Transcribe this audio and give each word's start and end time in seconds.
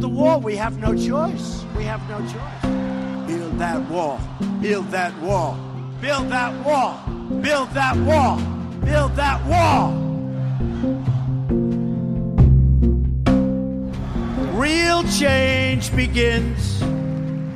build 0.00 0.14
the 0.14 0.18
wall. 0.18 0.40
We 0.40 0.56
have 0.56 0.78
no 0.78 0.96
choice. 0.96 1.64
We 1.76 1.84
have 1.84 2.00
no 2.08 2.18
choice. 2.20 3.26
Build 3.26 3.58
that 3.58 3.88
wall. 3.90 4.18
Build 4.60 4.90
that 4.90 5.14
wall. 5.20 5.58
Build 6.00 6.30
that 6.30 6.64
wall. 6.64 6.98
Build 7.42 7.70
that 7.70 7.96
wall. 7.96 8.36
Build 8.84 9.16
that 9.16 9.44
wall. 9.46 9.92
Real 14.54 15.02
change 15.04 15.94
begins 15.94 16.82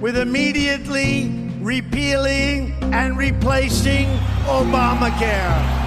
with 0.00 0.16
immediately 0.16 1.30
repealing 1.60 2.74
and 2.92 3.16
replacing 3.16 4.06
Obamacare. 4.46 5.83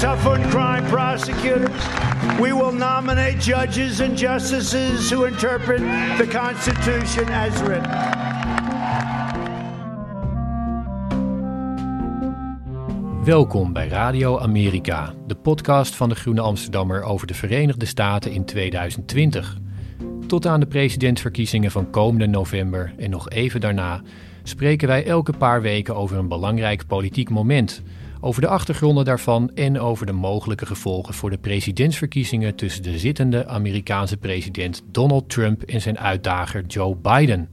Tough 0.00 0.22
crime 0.50 0.84
prosecutors. 0.86 1.86
We 2.40 2.54
will 2.54 2.72
nominate 2.72 3.38
judges 3.38 4.00
and 4.00 4.18
justices 4.18 5.10
who 5.10 5.24
interpret 5.24 5.80
the 6.16 6.26
Constitution 6.26 7.28
as 7.28 7.62
written. 7.62 7.90
Welkom 13.24 13.72
bij 13.72 13.88
Radio 13.88 14.38
Amerika, 14.38 15.14
de 15.26 15.34
podcast 15.34 15.94
van 15.94 16.08
de 16.08 16.14
Groene 16.14 16.40
Amsterdammer 16.40 17.02
over 17.02 17.26
de 17.26 17.34
Verenigde 17.34 17.86
Staten 17.86 18.32
in 18.32 18.44
2020. 18.44 19.56
Tot 20.26 20.46
aan 20.46 20.60
de 20.60 20.66
presidentsverkiezingen 20.66 21.70
van 21.70 21.90
komende 21.90 22.26
november 22.26 22.92
en 22.98 23.10
nog 23.10 23.30
even 23.30 23.60
daarna 23.60 24.00
spreken 24.42 24.88
wij 24.88 25.06
elke 25.06 25.32
paar 25.32 25.62
weken 25.62 25.96
over 25.96 26.16
een 26.16 26.28
belangrijk 26.28 26.86
politiek 26.86 27.30
moment, 27.30 27.82
over 28.20 28.40
de 28.40 28.48
achtergronden 28.48 29.04
daarvan 29.04 29.50
en 29.54 29.80
over 29.80 30.06
de 30.06 30.12
mogelijke 30.12 30.66
gevolgen 30.66 31.14
voor 31.14 31.30
de 31.30 31.38
presidentsverkiezingen 31.38 32.54
tussen 32.54 32.82
de 32.82 32.98
zittende 32.98 33.46
Amerikaanse 33.46 34.16
president 34.16 34.82
Donald 34.86 35.28
Trump 35.28 35.62
en 35.62 35.80
zijn 35.80 35.98
uitdager 35.98 36.66
Joe 36.66 36.96
Biden. 36.96 37.48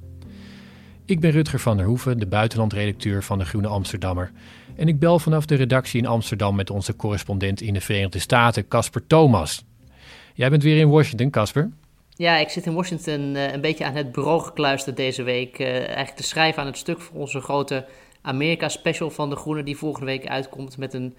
Ik 1.05 1.19
ben 1.19 1.31
Rutger 1.31 1.59
van 1.59 1.77
der 1.77 1.85
Hoeven, 1.85 2.19
de 2.19 2.27
buitenlandredacteur 2.27 3.23
van 3.23 3.37
de 3.37 3.45
Groene 3.45 3.67
Amsterdammer. 3.67 4.31
En 4.75 4.87
ik 4.87 4.99
bel 4.99 5.19
vanaf 5.19 5.45
de 5.45 5.55
redactie 5.55 5.99
in 5.99 6.07
Amsterdam 6.07 6.55
met 6.55 6.69
onze 6.69 6.95
correspondent 6.95 7.61
in 7.61 7.73
de 7.73 7.81
Verenigde 7.81 8.19
Staten, 8.19 8.67
Casper 8.67 9.07
Thomas. 9.07 9.65
Jij 10.33 10.49
bent 10.49 10.63
weer 10.63 10.77
in 10.77 10.89
Washington, 10.89 11.29
Casper. 11.29 11.69
Ja, 12.09 12.37
ik 12.37 12.49
zit 12.49 12.65
in 12.65 12.73
Washington 12.73 13.35
uh, 13.35 13.51
een 13.51 13.61
beetje 13.61 13.85
aan 13.85 13.95
het 13.95 14.11
bureau 14.11 14.41
gekluisterd 14.41 14.97
deze 14.97 15.23
week. 15.23 15.59
Uh, 15.59 15.67
eigenlijk 15.75 16.15
te 16.15 16.23
schrijven 16.23 16.61
aan 16.61 16.67
het 16.67 16.77
stuk 16.77 17.01
voor 17.01 17.19
onze 17.19 17.41
grote 17.41 17.85
Amerika-special 18.21 19.09
van 19.09 19.29
De 19.29 19.35
Groene, 19.35 19.63
die 19.63 19.77
volgende 19.77 20.05
week 20.05 20.27
uitkomt 20.27 20.77
met 20.77 20.93
een... 20.93 21.15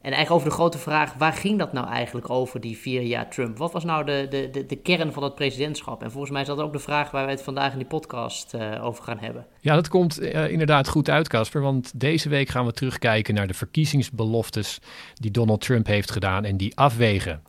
En 0.00 0.12
eigenlijk 0.12 0.30
over 0.30 0.48
de 0.48 0.62
grote 0.62 0.78
vraag, 0.78 1.14
waar 1.14 1.32
ging 1.32 1.58
dat 1.58 1.72
nou 1.72 1.88
eigenlijk 1.88 2.30
over, 2.30 2.60
die 2.60 2.76
vier 2.76 3.02
jaar 3.02 3.30
Trump? 3.30 3.58
Wat 3.58 3.72
was 3.72 3.84
nou 3.84 4.04
de, 4.04 4.26
de, 4.52 4.66
de, 4.66 4.76
kern 4.76 5.12
van 5.12 5.22
dat 5.22 5.34
presidentschap? 5.34 6.02
En 6.02 6.10
volgens 6.10 6.32
mij 6.32 6.40
is 6.40 6.46
dat 6.46 6.58
ook 6.58 6.72
de 6.72 6.78
vraag 6.78 7.10
waar 7.10 7.24
wij 7.24 7.34
het 7.34 7.42
vandaag 7.42 7.72
in 7.72 7.78
die 7.78 7.86
podcast 7.86 8.54
uh, 8.54 8.84
over 8.84 9.04
gaan 9.04 9.18
hebben. 9.18 9.46
Ja, 9.60 9.74
dat 9.74 9.88
komt 9.88 10.20
uh, 10.20 10.50
inderdaad 10.50 10.88
goed 10.88 11.10
uit, 11.10 11.28
Casper. 11.28 11.60
Want 11.60 12.00
deze 12.00 12.28
week 12.28 12.48
gaan 12.48 12.66
we 12.66 12.72
terugkijken 12.72 13.34
naar 13.34 13.46
de 13.46 13.54
verkiezingsbeloftes 13.54 14.78
die 15.14 15.30
Donald 15.30 15.60
Trump 15.60 15.86
heeft 15.86 16.10
gedaan 16.10 16.44
en 16.44 16.56
die 16.56 16.76
afwegen. 16.76 17.42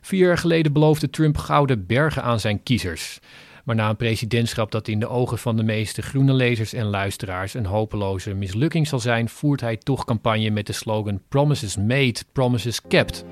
Vier 0.00 0.26
jaar 0.26 0.38
geleden 0.38 0.72
beloofde 0.72 1.10
Trump 1.10 1.36
gouden 1.36 1.86
bergen 1.86 2.22
aan 2.22 2.40
zijn 2.40 2.62
kiezers. 2.62 3.20
Maar 3.64 3.74
na 3.74 3.88
een 3.88 3.96
presidentschap 3.96 4.70
dat 4.70 4.88
in 4.88 5.00
de 5.00 5.08
ogen 5.08 5.38
van 5.38 5.56
de 5.56 5.62
meeste 5.62 6.02
groene 6.02 6.32
lezers 6.32 6.72
en 6.72 6.84
luisteraars 6.84 7.54
een 7.54 7.66
hopeloze 7.66 8.34
mislukking 8.34 8.86
zal 8.86 9.00
zijn, 9.00 9.28
voert 9.28 9.60
hij 9.60 9.76
toch 9.76 10.04
campagne 10.04 10.50
met 10.50 10.66
de 10.66 10.72
slogan 10.72 11.20
Promises 11.28 11.76
Made, 11.76 12.14
Promises 12.32 12.80
Kept. 12.88 13.24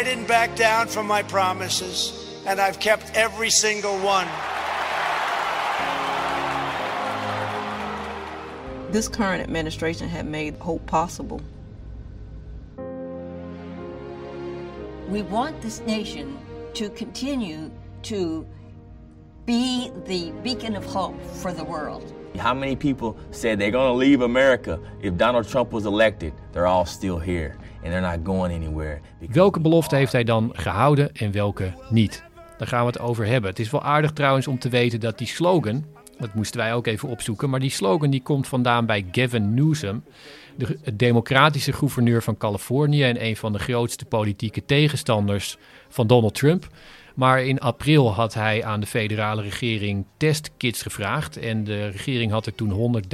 I 0.00 0.04
didn't 0.04 0.26
back 0.26 0.56
down 0.56 0.88
from 0.88 1.06
my 1.06 1.22
promises, 1.24 2.12
and 2.44 2.58
I've 2.58 2.78
kept 2.78 3.16
every 3.16 3.50
single 3.50 3.94
one. 4.04 4.26
This 8.90 9.10
current 9.10 9.42
administration 9.42 10.08
had 10.08 10.24
made 10.24 10.54
hope 10.58 10.84
possible. 10.84 11.40
We 15.10 15.24
want 15.30 15.60
this 15.60 15.80
nation 15.86 16.36
to 16.72 16.90
continue 16.90 17.70
to 18.00 18.46
be 19.46 19.90
the 20.04 20.32
beacon 20.42 20.76
of 20.76 20.84
hope 20.84 21.14
for 21.32 21.54
the 21.54 21.64
world. 21.64 22.14
How 22.36 22.54
many 22.54 22.76
people 22.76 23.14
said 23.30 23.58
they're 23.58 23.70
going 23.70 23.90
to 23.90 23.96
leave 23.96 24.24
America 24.24 24.78
if 25.00 25.16
Donald 25.16 25.48
Trump 25.48 25.70
was 25.70 25.84
elected? 25.84 26.32
They're 26.52 26.66
all 26.66 26.84
still 26.86 27.18
here 27.18 27.54
and 27.82 27.92
they're 27.92 28.00
not 28.00 28.18
going 28.24 28.52
anywhere. 28.52 29.00
Welke 29.30 29.60
belofte 29.60 29.96
heeft 29.96 30.12
hij 30.12 30.24
dan 30.24 30.50
gehouden 30.52 31.12
en 31.12 31.32
welke 31.32 31.72
niet? 31.90 32.24
Daar 32.58 32.68
gaan 32.68 32.80
we 32.80 32.86
het 32.86 33.00
over 33.00 33.26
hebben. 33.26 33.50
Het 33.50 33.58
is 33.58 33.70
wel 33.70 33.82
aardig 33.82 34.12
trouwens 34.12 34.46
om 34.46 34.58
te 34.58 34.68
weten 34.68 35.00
dat 35.00 35.18
die 35.18 35.26
slogan, 35.26 35.84
dat 36.18 36.34
moesten 36.34 36.60
wij 36.60 36.74
ook 36.74 36.86
even 36.86 37.08
opzoeken, 37.08 37.50
maar 37.50 37.60
die 37.60 37.70
slogan 37.70 38.10
die 38.10 38.22
komt 38.22 38.48
vandaan 38.48 38.86
bij 38.86 39.06
Gavin 39.12 39.54
Newsom, 39.54 40.04
de 40.56 40.78
democratische 40.94 41.72
gouverneur 41.72 42.22
van 42.22 42.36
Californië 42.36 43.02
en 43.02 43.24
een 43.24 43.36
van 43.36 43.52
de 43.52 43.58
grootste 43.58 44.04
politieke 44.04 44.64
tegenstanders 44.64 45.56
van 45.88 46.06
Donald 46.06 46.34
Trump. 46.34 46.68
Maar 47.16 47.42
in 47.42 47.60
april 47.60 48.12
had 48.12 48.34
hij 48.34 48.64
aan 48.64 48.80
de 48.80 48.86
federale 48.86 49.42
regering 49.42 50.04
testkits 50.16 50.82
gevraagd. 50.82 51.36
En 51.36 51.64
de 51.64 51.88
regering 51.88 52.30
had 52.30 52.46
er 52.46 52.54
toen 52.54 53.02
100.000 53.02 53.08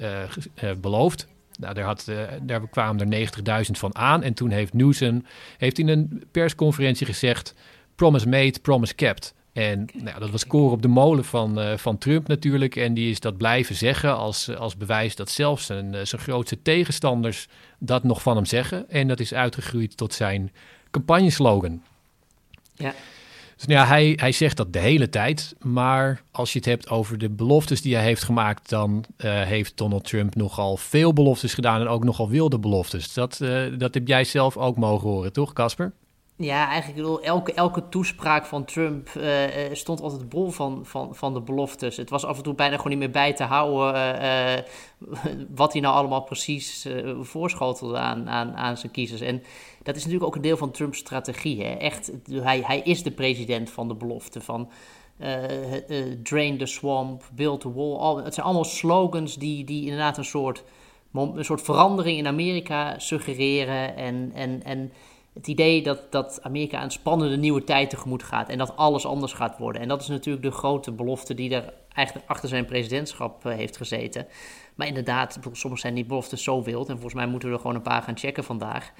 uh, 0.00 0.22
uh, 0.62 0.70
beloofd. 0.80 1.26
Nou, 1.58 1.74
daar, 1.74 1.84
had, 1.84 2.06
uh, 2.08 2.22
daar 2.42 2.68
kwamen 2.68 3.12
er 3.12 3.28
90.000 3.64 3.70
van 3.70 3.96
aan. 3.96 4.22
En 4.22 4.34
toen 4.34 4.50
heeft 4.50 4.72
Newsom 4.72 5.24
heeft 5.58 5.78
in 5.78 5.88
een 5.88 6.24
persconferentie 6.30 7.06
gezegd... 7.06 7.54
promise 7.94 8.28
made, 8.28 8.60
promise 8.60 8.94
kept. 8.94 9.34
En 9.52 9.88
nou, 9.94 10.18
dat 10.18 10.30
was 10.30 10.46
koren 10.46 10.72
op 10.72 10.82
de 10.82 10.88
molen 10.88 11.24
van, 11.24 11.58
uh, 11.58 11.76
van 11.76 11.98
Trump 11.98 12.28
natuurlijk. 12.28 12.76
En 12.76 12.94
die 12.94 13.10
is 13.10 13.20
dat 13.20 13.36
blijven 13.36 13.74
zeggen 13.74 14.16
als, 14.16 14.56
als 14.56 14.76
bewijs 14.76 15.16
dat 15.16 15.30
zelfs 15.30 15.66
zijn, 15.66 16.06
zijn 16.06 16.22
grootste 16.22 16.62
tegenstanders 16.62 17.48
dat 17.78 18.02
nog 18.02 18.22
van 18.22 18.36
hem 18.36 18.44
zeggen. 18.44 18.90
En 18.90 19.08
dat 19.08 19.20
is 19.20 19.34
uitgegroeid 19.34 19.96
tot 19.96 20.14
zijn 20.14 20.52
campagneslogan. 20.90 21.82
Ja. 22.74 22.94
Dus 23.58 23.66
nou 23.66 23.80
ja, 23.80 23.86
hij, 23.86 24.12
hij 24.16 24.32
zegt 24.32 24.56
dat 24.56 24.72
de 24.72 24.78
hele 24.78 25.08
tijd. 25.08 25.54
Maar 25.60 26.22
als 26.30 26.52
je 26.52 26.58
het 26.58 26.68
hebt 26.68 26.88
over 26.88 27.18
de 27.18 27.30
beloftes 27.30 27.82
die 27.82 27.94
hij 27.94 28.04
heeft 28.04 28.22
gemaakt, 28.22 28.68
dan 28.68 29.04
uh, 29.16 29.42
heeft 29.42 29.76
Donald 29.76 30.04
Trump 30.04 30.34
nogal 30.34 30.76
veel 30.76 31.12
beloftes 31.12 31.54
gedaan 31.54 31.80
en 31.80 31.88
ook 31.88 32.04
nogal 32.04 32.28
wilde 32.28 32.58
beloftes. 32.58 33.14
Dat, 33.14 33.38
uh, 33.42 33.78
dat 33.78 33.94
heb 33.94 34.08
jij 34.08 34.24
zelf 34.24 34.56
ook 34.56 34.76
mogen 34.76 35.08
horen, 35.08 35.32
toch, 35.32 35.52
Casper? 35.52 35.92
Ja, 36.40 36.68
eigenlijk 36.68 37.02
bedoel, 37.02 37.20
elke, 37.22 37.52
elke 37.52 37.88
toespraak 37.88 38.44
van 38.44 38.64
Trump 38.64 39.08
uh, 39.16 39.24
stond 39.72 40.00
altijd 40.00 40.28
bol 40.28 40.50
van, 40.50 40.86
van, 40.86 41.14
van 41.14 41.34
de 41.34 41.40
beloftes. 41.40 41.96
Het 41.96 42.10
was 42.10 42.24
af 42.24 42.36
en 42.36 42.42
toe 42.42 42.54
bijna 42.54 42.76
gewoon 42.76 42.90
niet 42.90 42.98
meer 42.98 43.10
bij 43.10 43.32
te 43.32 43.44
houden 43.44 43.94
uh, 44.22 44.62
wat 45.54 45.72
hij 45.72 45.82
nou 45.82 45.94
allemaal 45.94 46.22
precies 46.22 46.88
voorschotelde 47.20 47.98
aan, 47.98 48.28
aan, 48.28 48.56
aan 48.56 48.76
zijn 48.76 48.92
kiezers. 48.92 49.20
En 49.20 49.42
dat 49.82 49.96
is 49.96 50.02
natuurlijk 50.02 50.28
ook 50.30 50.36
een 50.36 50.42
deel 50.42 50.56
van 50.56 50.70
Trumps 50.70 50.98
strategie. 50.98 51.64
Hè? 51.64 51.72
Echt, 51.72 52.12
hij, 52.30 52.62
hij 52.64 52.80
is 52.80 53.02
de 53.02 53.10
president 53.10 53.70
van 53.70 53.88
de 53.88 53.94
belofte 53.94 54.40
van 54.40 54.70
drain 56.22 56.58
the 56.58 56.66
swamp, 56.66 57.22
build 57.34 57.60
the 57.60 57.72
wall. 57.72 57.96
Al, 57.96 58.16
het 58.24 58.34
zijn 58.34 58.46
allemaal 58.46 58.64
slogans 58.64 59.36
die, 59.36 59.64
die 59.64 59.82
inderdaad 59.82 60.18
een 60.18 60.24
soort, 60.24 60.64
een 61.12 61.44
soort 61.44 61.62
verandering 61.62 62.18
in 62.18 62.26
Amerika 62.26 62.98
suggereren 62.98 63.96
en... 63.96 64.30
en, 64.34 64.62
en 64.64 64.92
het 65.38 65.46
idee 65.46 65.82
dat, 65.82 66.12
dat 66.12 66.38
Amerika 66.42 66.82
een 66.82 66.90
spannende 66.90 67.36
nieuwe 67.36 67.64
tijd 67.64 67.90
tegemoet 67.90 68.22
gaat 68.22 68.48
en 68.48 68.58
dat 68.58 68.76
alles 68.76 69.06
anders 69.06 69.32
gaat 69.32 69.58
worden. 69.58 69.82
En 69.82 69.88
dat 69.88 70.00
is 70.00 70.08
natuurlijk 70.08 70.44
de 70.44 70.50
grote 70.50 70.92
belofte 70.92 71.34
die 71.34 71.54
er 71.54 71.72
eigenlijk 71.92 72.28
achter 72.28 72.48
zijn 72.48 72.64
presidentschap 72.64 73.46
uh, 73.46 73.54
heeft 73.54 73.76
gezeten. 73.76 74.26
Maar 74.74 74.86
inderdaad, 74.86 75.38
soms 75.52 75.80
zijn 75.80 75.94
die 75.94 76.04
beloftes 76.04 76.42
zo 76.42 76.62
wild 76.62 76.88
en 76.88 76.94
volgens 76.94 77.14
mij 77.14 77.26
moeten 77.26 77.48
we 77.48 77.54
er 77.54 77.60
gewoon 77.60 77.76
een 77.76 77.82
paar 77.82 78.02
gaan 78.02 78.18
checken 78.18 78.44
vandaag. 78.44 78.92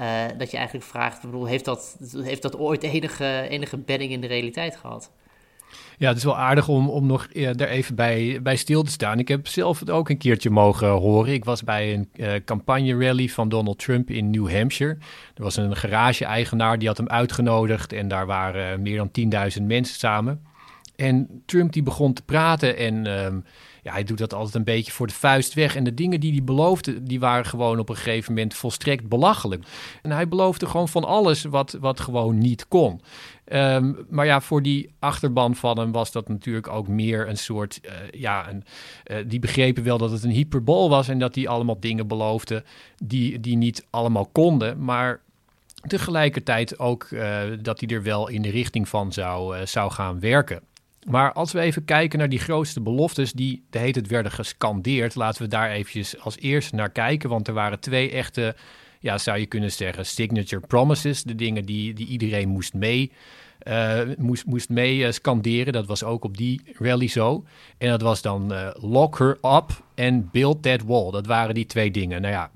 Uh, 0.00 0.22
dat 0.38 0.50
je 0.50 0.56
eigenlijk 0.56 0.86
vraagt, 0.86 1.22
bedoel, 1.22 1.44
heeft, 1.44 1.64
dat, 1.64 1.96
heeft 2.22 2.42
dat 2.42 2.58
ooit 2.58 2.82
enige, 2.82 3.46
enige 3.48 3.76
bedding 3.76 4.12
in 4.12 4.20
de 4.20 4.26
realiteit 4.26 4.76
gehad? 4.76 5.10
Ja, 5.98 6.08
het 6.08 6.16
is 6.16 6.24
wel 6.24 6.38
aardig 6.38 6.68
om, 6.68 6.88
om 6.88 7.06
nog 7.06 7.28
daar 7.28 7.68
even 7.68 7.94
bij, 7.94 8.38
bij 8.42 8.56
stil 8.56 8.82
te 8.82 8.90
staan. 8.90 9.18
Ik 9.18 9.28
heb 9.28 9.46
zelf 9.46 9.80
het 9.80 9.90
ook 9.90 10.08
een 10.08 10.18
keertje 10.18 10.50
mogen 10.50 10.88
horen. 10.88 11.32
Ik 11.32 11.44
was 11.44 11.64
bij 11.64 11.94
een 11.94 12.08
uh, 12.16 12.32
campagne-rally 12.44 13.28
van 13.28 13.48
Donald 13.48 13.78
Trump 13.78 14.10
in 14.10 14.30
New 14.30 14.50
Hampshire. 14.50 14.96
Er 15.34 15.42
was 15.42 15.56
een 15.56 15.76
garage-eigenaar 15.76 16.78
die 16.78 16.88
had 16.88 16.96
hem 16.96 17.08
uitgenodigd 17.08 17.92
en 17.92 18.08
daar 18.08 18.26
waren 18.26 18.82
meer 18.82 18.96
dan 18.96 19.50
10.000 19.58 19.62
mensen 19.62 19.98
samen. 19.98 20.42
En 20.96 21.42
Trump 21.46 21.72
die 21.72 21.82
begon 21.82 22.12
te 22.12 22.22
praten 22.22 22.76
en 22.76 23.24
um, 23.24 23.44
ja, 23.84 23.92
hij 23.92 24.04
doet 24.04 24.18
dat 24.18 24.34
altijd 24.34 24.54
een 24.54 24.64
beetje 24.64 24.92
voor 24.92 25.06
de 25.06 25.12
vuist 25.12 25.54
weg. 25.54 25.76
En 25.76 25.84
de 25.84 25.94
dingen 25.94 26.20
die 26.20 26.32
hij 26.32 26.44
beloofde, 26.44 27.02
die 27.02 27.20
waren 27.20 27.46
gewoon 27.46 27.78
op 27.78 27.88
een 27.88 27.96
gegeven 27.96 28.34
moment 28.34 28.54
volstrekt 28.54 29.08
belachelijk. 29.08 29.64
En 30.02 30.10
hij 30.10 30.28
beloofde 30.28 30.66
gewoon 30.66 30.88
van 30.88 31.04
alles 31.04 31.44
wat, 31.44 31.76
wat 31.80 32.00
gewoon 32.00 32.38
niet 32.38 32.68
kon. 32.68 33.00
Ehm, 33.44 33.92
maar 34.08 34.26
ja, 34.26 34.40
voor 34.40 34.62
die 34.62 34.94
achterban 34.98 35.54
van 35.54 35.78
hem 35.78 35.92
was 35.92 36.12
dat 36.12 36.28
natuurlijk 36.28 36.68
ook 36.68 36.88
meer 36.88 37.28
een 37.28 37.36
soort. 37.36 37.80
Uh, 37.82 37.92
ja, 38.10 38.48
een, 38.50 38.64
uh, 39.06 39.16
die 39.26 39.38
begrepen 39.38 39.84
wel 39.84 39.98
dat 39.98 40.10
het 40.10 40.24
een 40.24 40.30
hyperbol 40.30 40.88
was 40.88 41.08
en 41.08 41.18
dat 41.18 41.34
hij 41.34 41.48
allemaal 41.48 41.80
dingen 41.80 42.06
beloofde 42.06 42.64
die, 42.96 43.40
die 43.40 43.56
niet 43.56 43.86
allemaal 43.90 44.26
konden. 44.26 44.84
Maar 44.84 45.20
tegelijkertijd 45.86 46.78
ook 46.78 47.08
uh, 47.10 47.40
dat 47.62 47.80
hij 47.80 47.88
er 47.88 48.02
wel 48.02 48.28
in 48.28 48.42
de 48.42 48.50
richting 48.50 48.88
van 48.88 49.12
zou, 49.12 49.66
zou 49.66 49.90
gaan 49.90 50.20
werken. 50.20 50.60
Maar 51.04 51.32
als 51.32 51.52
we 51.52 51.60
even 51.60 51.84
kijken 51.84 52.18
naar 52.18 52.28
die 52.28 52.38
grootste 52.38 52.80
beloftes 52.80 53.32
die 53.32 53.64
de 53.70 53.78
heet 53.78 53.94
het 53.94 54.06
werden 54.06 54.32
gescandeerd, 54.32 55.14
laten 55.14 55.42
we 55.42 55.48
daar 55.48 55.70
eventjes 55.70 56.20
als 56.20 56.38
eerste 56.38 56.74
naar 56.74 56.90
kijken. 56.90 57.28
Want 57.28 57.48
er 57.48 57.54
waren 57.54 57.80
twee 57.80 58.10
echte 58.10 58.54
ja, 59.04 59.18
zou 59.18 59.38
je 59.38 59.46
kunnen 59.46 59.72
zeggen, 59.72 60.06
signature 60.06 60.66
promises. 60.66 61.22
De 61.22 61.34
dingen 61.34 61.64
die, 61.64 61.94
die 61.94 62.06
iedereen 62.06 62.48
moest 62.48 62.74
mee, 62.74 63.12
uh, 63.68 64.00
moest, 64.18 64.46
moest 64.46 64.68
mee 64.68 64.98
uh, 64.98 65.10
scanderen. 65.10 65.72
Dat 65.72 65.86
was 65.86 66.04
ook 66.04 66.24
op 66.24 66.36
die 66.36 66.60
rally 66.78 67.08
zo. 67.08 67.44
En 67.78 67.88
dat 67.88 68.02
was 68.02 68.22
dan 68.22 68.52
uh, 68.52 68.70
lock 68.74 69.18
her 69.18 69.38
up 69.42 69.82
and 69.96 70.30
build 70.30 70.62
that 70.62 70.82
wall. 70.82 71.10
Dat 71.10 71.26
waren 71.26 71.54
die 71.54 71.66
twee 71.66 71.90
dingen. 71.90 72.20
Nou 72.20 72.34
ja, 72.34 72.50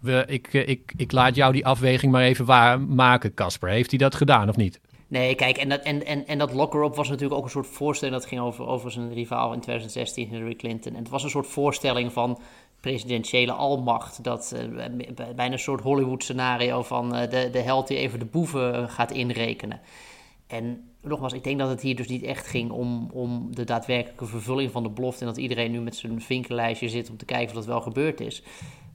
we, 0.00 0.24
ik, 0.26 0.52
ik, 0.52 0.92
ik 0.96 1.12
laat 1.12 1.34
jou 1.34 1.52
die 1.52 1.66
afweging 1.66 2.12
maar 2.12 2.22
even 2.22 2.94
maken, 2.94 3.34
Casper. 3.34 3.68
Heeft 3.68 3.90
hij 3.90 3.98
dat 3.98 4.14
gedaan 4.14 4.48
of 4.48 4.56
niet? 4.56 4.80
Nee, 5.08 5.34
kijk, 5.34 5.58
en 5.58 5.68
dat, 5.68 5.80
en, 5.80 6.06
en, 6.06 6.26
en 6.26 6.38
dat 6.38 6.52
lock-her-up 6.52 6.94
was 6.94 7.08
natuurlijk 7.08 7.38
ook 7.38 7.44
een 7.44 7.50
soort 7.50 7.66
voorstelling. 7.66 8.16
Dat 8.16 8.28
ging 8.28 8.40
over, 8.40 8.66
over 8.66 8.90
zijn 8.90 9.12
rivaal 9.12 9.52
in 9.52 9.60
2016, 9.60 10.28
Hillary 10.28 10.54
Clinton. 10.54 10.92
En 10.92 10.98
het 10.98 11.08
was 11.08 11.22
een 11.22 11.30
soort 11.30 11.46
voorstelling 11.46 12.12
van 12.12 12.38
presidentiële 12.80 13.52
almacht. 13.52 14.24
Dat 14.24 14.54
uh, 14.56 14.84
bijna 15.36 15.52
een 15.52 15.58
soort 15.58 15.80
Hollywood-scenario 15.80 16.82
van 16.82 17.16
uh, 17.16 17.30
de, 17.30 17.48
de 17.52 17.60
held 17.60 17.86
die 17.86 17.96
even 17.96 18.18
de 18.18 18.24
boeven 18.24 18.88
gaat 18.88 19.10
inrekenen. 19.10 19.80
En 20.46 20.90
nogmaals, 21.02 21.32
ik 21.32 21.44
denk 21.44 21.58
dat 21.58 21.68
het 21.68 21.80
hier 21.80 21.96
dus 21.96 22.08
niet 22.08 22.22
echt 22.22 22.46
ging 22.46 22.70
om, 22.70 23.10
om 23.12 23.54
de 23.54 23.64
daadwerkelijke 23.64 24.26
vervulling 24.26 24.70
van 24.70 24.82
de 24.82 24.88
belofte. 24.88 25.20
En 25.20 25.26
dat 25.26 25.36
iedereen 25.36 25.70
nu 25.70 25.80
met 25.80 25.96
zijn 25.96 26.22
vinkenlijstje 26.22 26.88
zit 26.88 27.10
om 27.10 27.16
te 27.16 27.24
kijken 27.24 27.48
of 27.48 27.54
dat 27.54 27.66
wel 27.66 27.80
gebeurd 27.80 28.20
is. 28.20 28.42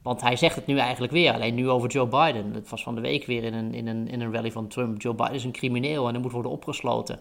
Want 0.04 0.22
hij 0.22 0.36
zegt 0.36 0.56
het 0.56 0.66
nu 0.66 0.78
eigenlijk 0.78 1.14
weer, 1.14 1.34
alleen 1.34 1.56
nu 1.56 1.70
over 1.70 1.90
Joe 1.90 2.08
Biden. 2.08 2.54
Het 2.54 2.70
was 2.70 2.84
van 2.84 2.96
de 2.96 3.02
week 3.02 3.26
weer 3.26 3.44
in 3.44 3.54
een, 3.54 3.74
in 3.74 3.88
een, 3.88 4.08
in 4.08 4.22
een 4.22 4.34
rally 4.34 4.52
van 4.52 4.68
Trump. 4.68 5.02
Joe 5.02 5.14
Biden 5.14 5.34
is 5.34 5.44
een 5.44 5.52
crimineel 5.52 6.08
en 6.08 6.14
hij 6.14 6.22
moet 6.22 6.32
worden 6.32 6.52
opgesloten. 6.52 7.20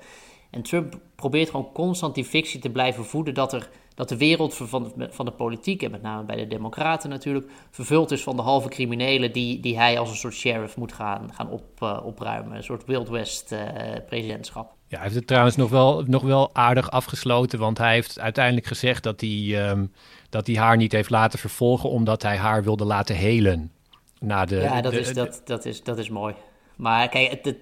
En 0.52 0.62
Trump 0.62 0.98
probeert 1.14 1.50
gewoon 1.50 1.72
constant 1.72 2.14
die 2.14 2.24
fictie 2.24 2.60
te 2.60 2.70
blijven 2.70 3.04
voeden 3.04 3.34
dat, 3.34 3.52
er, 3.52 3.68
dat 3.94 4.08
de 4.08 4.16
wereld 4.16 4.54
van, 4.54 4.92
van 5.10 5.24
de 5.24 5.30
politiek, 5.30 5.82
en 5.82 5.90
met 5.90 6.02
name 6.02 6.24
bij 6.24 6.36
de 6.36 6.46
Democraten 6.46 7.10
natuurlijk, 7.10 7.50
vervuld 7.70 8.10
is 8.10 8.22
van 8.22 8.36
de 8.36 8.42
halve 8.42 8.68
criminelen 8.68 9.32
die, 9.32 9.60
die 9.60 9.78
hij 9.78 9.98
als 9.98 10.10
een 10.10 10.16
soort 10.16 10.34
sheriff 10.34 10.76
moet 10.76 10.92
gaan, 10.92 11.32
gaan 11.34 11.50
op, 11.50 11.64
uh, 11.82 12.00
opruimen. 12.04 12.56
Een 12.56 12.62
soort 12.62 12.84
Wild 12.84 13.08
West 13.08 13.52
uh, 13.52 13.60
presidentschap. 14.06 14.74
Ja, 14.86 14.96
hij 14.96 15.02
heeft 15.02 15.14
het 15.14 15.26
trouwens 15.26 15.56
nog 15.56 15.70
wel, 15.70 16.02
nog 16.06 16.22
wel 16.22 16.50
aardig 16.52 16.90
afgesloten, 16.90 17.58
want 17.58 17.78
hij 17.78 17.92
heeft 17.92 18.20
uiteindelijk 18.20 18.66
gezegd 18.66 19.02
dat 19.02 19.20
hij, 19.20 19.68
um, 19.70 19.92
dat 20.28 20.46
hij 20.46 20.56
haar 20.56 20.76
niet 20.76 20.92
heeft 20.92 21.10
laten 21.10 21.38
vervolgen 21.38 21.90
omdat 21.90 22.22
hij 22.22 22.36
haar 22.36 22.62
wilde 22.62 22.84
laten 22.84 23.16
helen. 23.16 23.72
Na 24.20 24.44
de, 24.44 24.56
ja, 24.56 24.80
dat, 24.80 24.92
de, 24.92 25.00
is, 25.00 25.06
de, 25.06 25.14
dat, 25.14 25.42
dat, 25.44 25.64
is, 25.64 25.82
dat 25.82 25.98
is 25.98 26.08
mooi. 26.08 26.34
Maar 26.76 27.08
kijk, 27.08 27.30
het, 27.30 27.44
het 27.44 27.58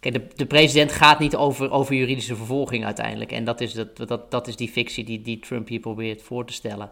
Kijk, 0.00 0.14
de, 0.14 0.26
de, 0.36 0.46
president 0.46 0.92
gaat 0.92 1.18
niet 1.18 1.36
over, 1.36 1.70
over 1.70 1.94
juridische 1.94 2.36
vervolging 2.36 2.84
uiteindelijk. 2.84 3.32
En 3.32 3.44
dat 3.44 3.60
is, 3.60 3.72
dat, 3.72 3.96
dat, 3.96 4.30
dat 4.30 4.48
is 4.48 4.56
die 4.56 4.68
fictie 4.68 5.04
die, 5.04 5.22
die 5.22 5.38
Trump 5.38 5.68
hier 5.68 5.80
probeert 5.80 6.22
voor 6.22 6.46
te 6.46 6.52
stellen. 6.52 6.90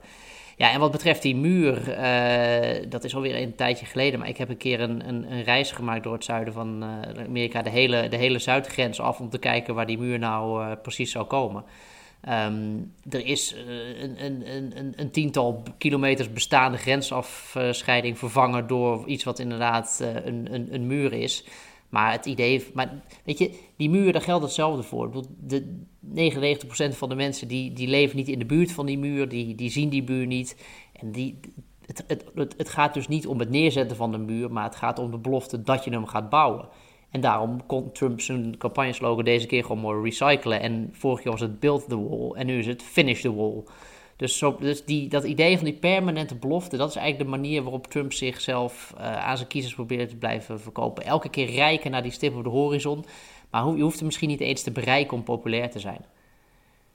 Ja, 0.57 0.73
en 0.73 0.81
wat 0.81 0.91
betreft 0.91 1.23
die 1.23 1.37
muur, 1.37 1.99
uh, 1.99 2.85
dat 2.89 3.05
is 3.05 3.15
alweer 3.15 3.43
een 3.43 3.55
tijdje 3.55 3.87
geleden. 3.87 4.19
Maar 4.19 4.29
ik 4.29 4.37
heb 4.37 4.49
een 4.49 4.57
keer 4.57 4.81
een, 4.81 5.09
een, 5.09 5.33
een 5.33 5.43
reis 5.43 5.73
gemaakt 5.73 6.03
door 6.03 6.13
het 6.13 6.25
zuiden 6.25 6.53
van 6.53 6.85
uh, 6.85 7.25
Amerika, 7.25 7.63
de 7.63 7.71
hele, 7.71 8.09
de 8.09 8.17
hele 8.17 8.39
zuidgrens 8.39 9.01
af, 9.01 9.21
om 9.21 9.31
te 9.31 9.39
kijken 9.39 9.75
waar 9.75 9.87
die 9.87 9.99
muur 9.99 10.19
nou 10.19 10.65
uh, 10.65 10.73
precies 10.83 11.11
zou 11.11 11.25
komen. 11.25 11.65
Um, 12.29 12.93
er 13.11 13.27
is 13.27 13.55
een, 13.99 14.23
een, 14.25 14.93
een, 14.97 15.11
tiental 15.11 15.63
kilometers 15.79 16.33
bestaande 16.33 16.79
grensafscheiding 16.79 18.19
vervangen 18.19 18.67
door 18.67 19.07
iets 19.07 19.25
wat 19.25 19.39
inderdaad 19.39 20.05
een, 20.25 20.69
een 20.75 20.87
muur 20.87 21.13
is. 21.13 21.45
Maar 21.89 22.13
het 22.13 22.27
idee, 22.27 22.65
maar 22.75 23.03
weet 23.25 23.39
je, 23.39 23.59
die 23.77 23.91
muur, 23.91 24.13
daar 24.13 24.23
geldt 24.23 24.45
hetzelfde 24.45 24.83
voor. 24.83 25.25
De 25.41 25.85
99% 26.15 26.97
van 26.97 27.09
de 27.09 27.15
mensen 27.15 27.49
die, 27.49 27.73
die 27.73 27.89
leven 27.89 28.17
niet 28.17 28.29
in 28.29 28.39
de 28.39 28.47
buurt 28.47 28.73
van 28.73 28.87
die 28.87 28.99
muur, 28.99 29.29
die, 29.29 29.55
die 29.55 29.71
zien 29.71 29.89
die 29.89 30.03
muur 30.03 30.27
niet. 30.27 30.57
En 30.93 31.13
die, 31.13 31.41
het, 31.87 32.05
het, 32.07 32.25
het, 32.35 32.55
het 32.57 32.69
gaat 32.69 32.95
dus 32.95 33.09
niet 33.09 33.27
om 33.27 33.39
het 33.39 33.51
neerzetten 33.51 33.97
van 33.97 34.11
de 34.11 34.19
muur, 34.19 34.53
maar 34.53 34.65
het 34.65 34.77
gaat 34.77 34.99
om 34.99 35.11
de 35.11 35.19
belofte 35.19 35.63
dat 35.63 35.85
je 35.85 35.91
hem 35.91 36.07
gaat 36.07 36.31
bouwen. 36.31 36.69
En 37.11 37.21
daarom 37.21 37.67
kon 37.67 37.93
Trump 37.93 38.21
zijn 38.21 38.57
campagneslogan 38.57 39.25
deze 39.25 39.47
keer 39.47 39.63
gewoon 39.63 39.79
mooi 39.79 40.03
recyclen. 40.03 40.61
En 40.61 40.89
vorig 40.93 41.23
jaar 41.23 41.33
was 41.33 41.41
het 41.41 41.61
build 41.61 41.89
the 41.89 42.09
wall 42.09 42.31
en 42.33 42.47
nu 42.47 42.59
is 42.59 42.67
het 42.67 42.83
finish 42.83 43.21
the 43.21 43.35
wall. 43.35 43.65
Dus, 44.17 44.45
dus 44.59 44.85
die, 44.85 45.09
dat 45.09 45.25
idee 45.25 45.57
van 45.57 45.65
die 45.65 45.75
permanente 45.75 46.35
belofte, 46.35 46.77
dat 46.77 46.89
is 46.89 46.97
eigenlijk 46.97 47.31
de 47.31 47.37
manier 47.37 47.63
waarop 47.63 47.87
Trump 47.87 48.13
zichzelf 48.13 48.95
uh, 48.99 49.25
aan 49.25 49.37
zijn 49.37 49.49
kiezers 49.49 49.75
probeert 49.75 50.09
te 50.09 50.17
blijven 50.17 50.61
verkopen. 50.61 51.05
Elke 51.05 51.29
keer 51.29 51.51
rijken 51.51 51.91
naar 51.91 52.03
die 52.03 52.13
stip 52.13 52.37
op 52.37 52.45
de 52.45 52.49
horizon, 52.51 53.05
maar 53.51 53.77
je 53.77 53.83
hoeft 53.83 53.97
hem 53.97 54.07
misschien 54.07 54.29
niet 54.29 54.41
eens 54.41 54.63
te 54.63 54.71
bereiken 54.71 55.17
om 55.17 55.23
populair 55.23 55.71
te 55.71 55.79
zijn. 55.79 56.05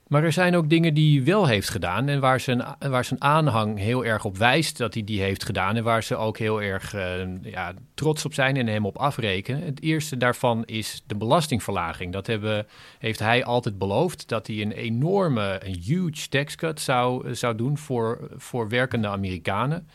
Maar 0.06 0.24
er 0.24 0.32
zijn 0.32 0.56
ook 0.56 0.68
dingen 0.68 0.94
die 0.94 1.16
hij 1.16 1.26
wel 1.26 1.46
heeft 1.46 1.68
gedaan 1.68 2.08
en 2.08 2.20
waar 2.20 2.40
zijn, 2.40 2.64
waar 2.78 3.04
zijn 3.04 3.22
aanhang 3.22 3.78
heel 3.78 4.04
erg 4.04 4.24
op 4.24 4.36
wijst 4.36 4.78
dat 4.78 4.94
hij 4.94 5.04
die 5.04 5.20
heeft 5.20 5.44
gedaan. 5.44 5.76
En 5.76 5.84
waar 5.84 6.02
ze 6.02 6.16
ook 6.16 6.38
heel 6.38 6.62
erg 6.62 6.94
uh, 6.94 7.02
ja, 7.42 7.74
trots 7.94 8.24
op 8.24 8.34
zijn 8.34 8.56
en 8.56 8.66
hem 8.66 8.86
op 8.86 8.98
afrekenen. 8.98 9.62
Het 9.62 9.82
eerste 9.82 10.16
daarvan 10.16 10.64
is 10.64 11.02
de 11.06 11.14
belastingverlaging. 11.14 12.12
Dat 12.12 12.26
hebben, 12.26 12.66
heeft 12.98 13.18
hij 13.18 13.44
altijd 13.44 13.78
beloofd, 13.78 14.28
dat 14.28 14.46
hij 14.46 14.60
een 14.60 14.72
enorme, 14.72 15.60
een 15.64 15.80
huge 15.84 16.28
tax 16.28 16.54
cut 16.54 16.80
zou, 16.80 17.34
zou 17.34 17.54
doen 17.54 17.78
voor, 17.78 18.28
voor 18.36 18.68
werkende 18.68 19.08
Amerikanen. 19.08 19.88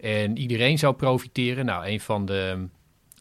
En 0.00 0.38
iedereen 0.38 0.78
zou 0.78 0.94
profiteren. 0.94 1.64
Nou, 1.64 1.86
een 1.86 2.00
van 2.00 2.26
de 2.26 2.66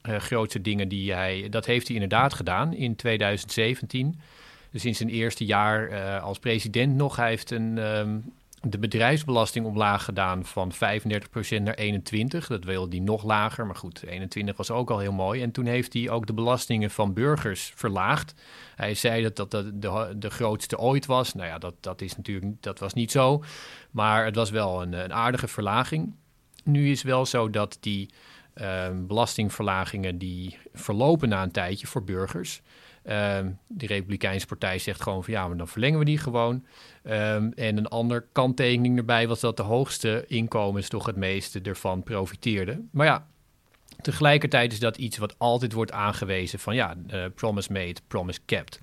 uh, 0.09 0.15
grootste 0.15 0.61
dingen 0.61 0.88
die 0.88 1.13
hij, 1.13 1.47
dat 1.49 1.65
heeft 1.65 1.85
hij 1.85 1.95
inderdaad 1.95 2.33
gedaan 2.33 2.73
in 2.73 2.95
2017. 2.95 4.19
Dus 4.71 4.97
zijn 4.97 5.09
eerste 5.09 5.45
jaar 5.45 5.89
uh, 5.89 6.23
als 6.23 6.39
president 6.39 6.95
nog. 6.95 7.15
Hij 7.15 7.29
heeft 7.29 7.51
een, 7.51 7.77
um, 7.77 8.33
de 8.62 8.77
bedrijfsbelasting 8.77 9.65
omlaag 9.65 10.03
gedaan 10.03 10.45
van 10.45 10.71
35% 10.73 10.77
naar 11.62 11.77
21%. 11.79 12.47
Dat 12.47 12.63
wilde 12.63 12.95
hij 12.95 13.06
nog 13.06 13.23
lager, 13.23 13.65
maar 13.65 13.75
goed, 13.75 14.03
21 14.03 14.57
was 14.57 14.71
ook 14.71 14.89
al 14.89 15.00
heel 15.00 15.12
mooi. 15.12 15.41
En 15.41 15.51
toen 15.51 15.65
heeft 15.65 15.94
hij 15.94 16.09
ook 16.09 16.27
de 16.27 16.33
belastingen 16.33 16.91
van 16.91 17.13
burgers 17.13 17.73
verlaagd. 17.75 18.33
Hij 18.75 18.94
zei 18.94 19.21
dat 19.21 19.35
dat 19.35 19.51
de, 19.51 19.79
de, 19.79 20.13
de 20.18 20.29
grootste 20.29 20.77
ooit 20.77 21.06
was. 21.06 21.33
Nou 21.33 21.47
ja, 21.47 21.57
dat, 21.57 21.74
dat 21.79 22.01
is 22.01 22.15
natuurlijk 22.15 22.53
dat 22.59 22.79
was 22.79 22.94
niet 22.94 23.12
zo. 23.12 23.44
Maar 23.91 24.25
het 24.25 24.35
was 24.35 24.50
wel 24.50 24.81
een, 24.81 24.94
een 24.94 25.13
aardige 25.13 25.47
verlaging. 25.47 26.13
Nu 26.63 26.91
is 26.91 27.01
wel 27.01 27.25
zo 27.25 27.50
dat 27.50 27.77
die 27.79 28.10
uh, 28.55 28.88
belastingverlagingen 28.93 30.17
die 30.17 30.57
verlopen 30.74 31.29
na 31.29 31.43
een 31.43 31.51
tijdje 31.51 31.88
voor 31.88 32.03
burgers. 32.03 32.62
Um, 33.03 33.60
de 33.67 33.86
Republikeinse 33.86 34.46
Partij 34.46 34.79
zegt 34.79 35.01
gewoon 35.01 35.24
van 35.24 35.34
ja, 35.34 35.48
maar 35.48 35.58
dan 35.58 35.67
verlengen 35.67 36.00
we 36.00 36.05
die 36.05 36.17
gewoon. 36.17 36.65
Um, 37.03 37.53
en 37.53 37.77
een 37.77 37.88
ander 37.88 38.27
kanttekening 38.31 38.98
erbij 38.98 39.27
was 39.27 39.39
dat 39.39 39.58
de 39.58 39.63
hoogste 39.63 40.25
inkomens 40.27 40.88
toch 40.88 41.05
het 41.05 41.15
meeste 41.15 41.62
ervan 41.62 42.03
profiteerden. 42.03 42.89
Maar 42.91 43.05
ja, 43.05 43.27
tegelijkertijd 44.01 44.72
is 44.72 44.79
dat 44.79 44.98
iets 44.98 45.17
wat 45.17 45.36
altijd 45.38 45.74
wordt 45.74 45.91
aangewezen 45.91 46.60
van 46.60 46.75
ja, 46.75 46.96
uh, 47.13 47.25
promise 47.36 47.72
made, 47.72 48.01
promise 48.08 48.39
kept 48.46 48.79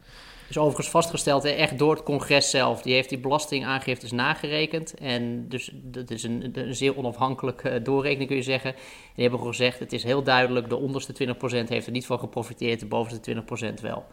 is 0.48 0.58
overigens 0.58 0.90
vastgesteld, 0.90 1.44
echt 1.44 1.78
door 1.78 1.94
het 1.94 2.02
congres 2.02 2.50
zelf. 2.50 2.82
Die 2.82 2.94
heeft 2.94 3.08
die 3.08 3.18
belastingaangiftes 3.18 4.12
nagerekend. 4.12 4.94
En 4.94 5.48
dus 5.48 5.70
dat 5.74 6.10
is 6.10 6.22
een, 6.22 6.50
een 6.52 6.74
zeer 6.74 6.96
onafhankelijke 6.96 7.70
uh, 7.78 7.84
doorrekening, 7.84 8.28
kun 8.28 8.36
je 8.36 8.42
zeggen. 8.42 8.74
En 8.74 9.12
die 9.14 9.28
hebben 9.28 9.46
gezegd, 9.46 9.78
het 9.78 9.92
is 9.92 10.02
heel 10.02 10.22
duidelijk, 10.22 10.68
de 10.68 10.76
onderste 10.76 11.34
20% 11.64 11.68
heeft 11.68 11.86
er 11.86 11.92
niet 11.92 12.06
van 12.06 12.18
geprofiteerd, 12.18 12.80
de 12.80 12.86
bovenste 12.86 13.42
20% 13.70 13.80
wel. 13.82 14.04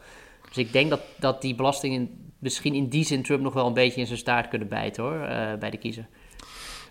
Dus 0.47 0.57
ik 0.57 0.71
denk 0.71 0.89
dat, 0.89 1.01
dat 1.19 1.41
die 1.41 1.55
belastingen 1.55 2.31
misschien 2.39 2.73
in 2.73 2.87
die 2.87 3.05
zin 3.05 3.23
Trump 3.23 3.41
nog 3.41 3.53
wel 3.53 3.67
een 3.67 3.73
beetje 3.73 3.99
in 3.99 4.07
zijn 4.07 4.19
staart 4.19 4.47
kunnen 4.47 4.67
bijten 4.67 5.03
hoor, 5.03 5.13
uh, 5.13 5.53
bij 5.53 5.69
de 5.69 5.77
kiezer. 5.77 6.07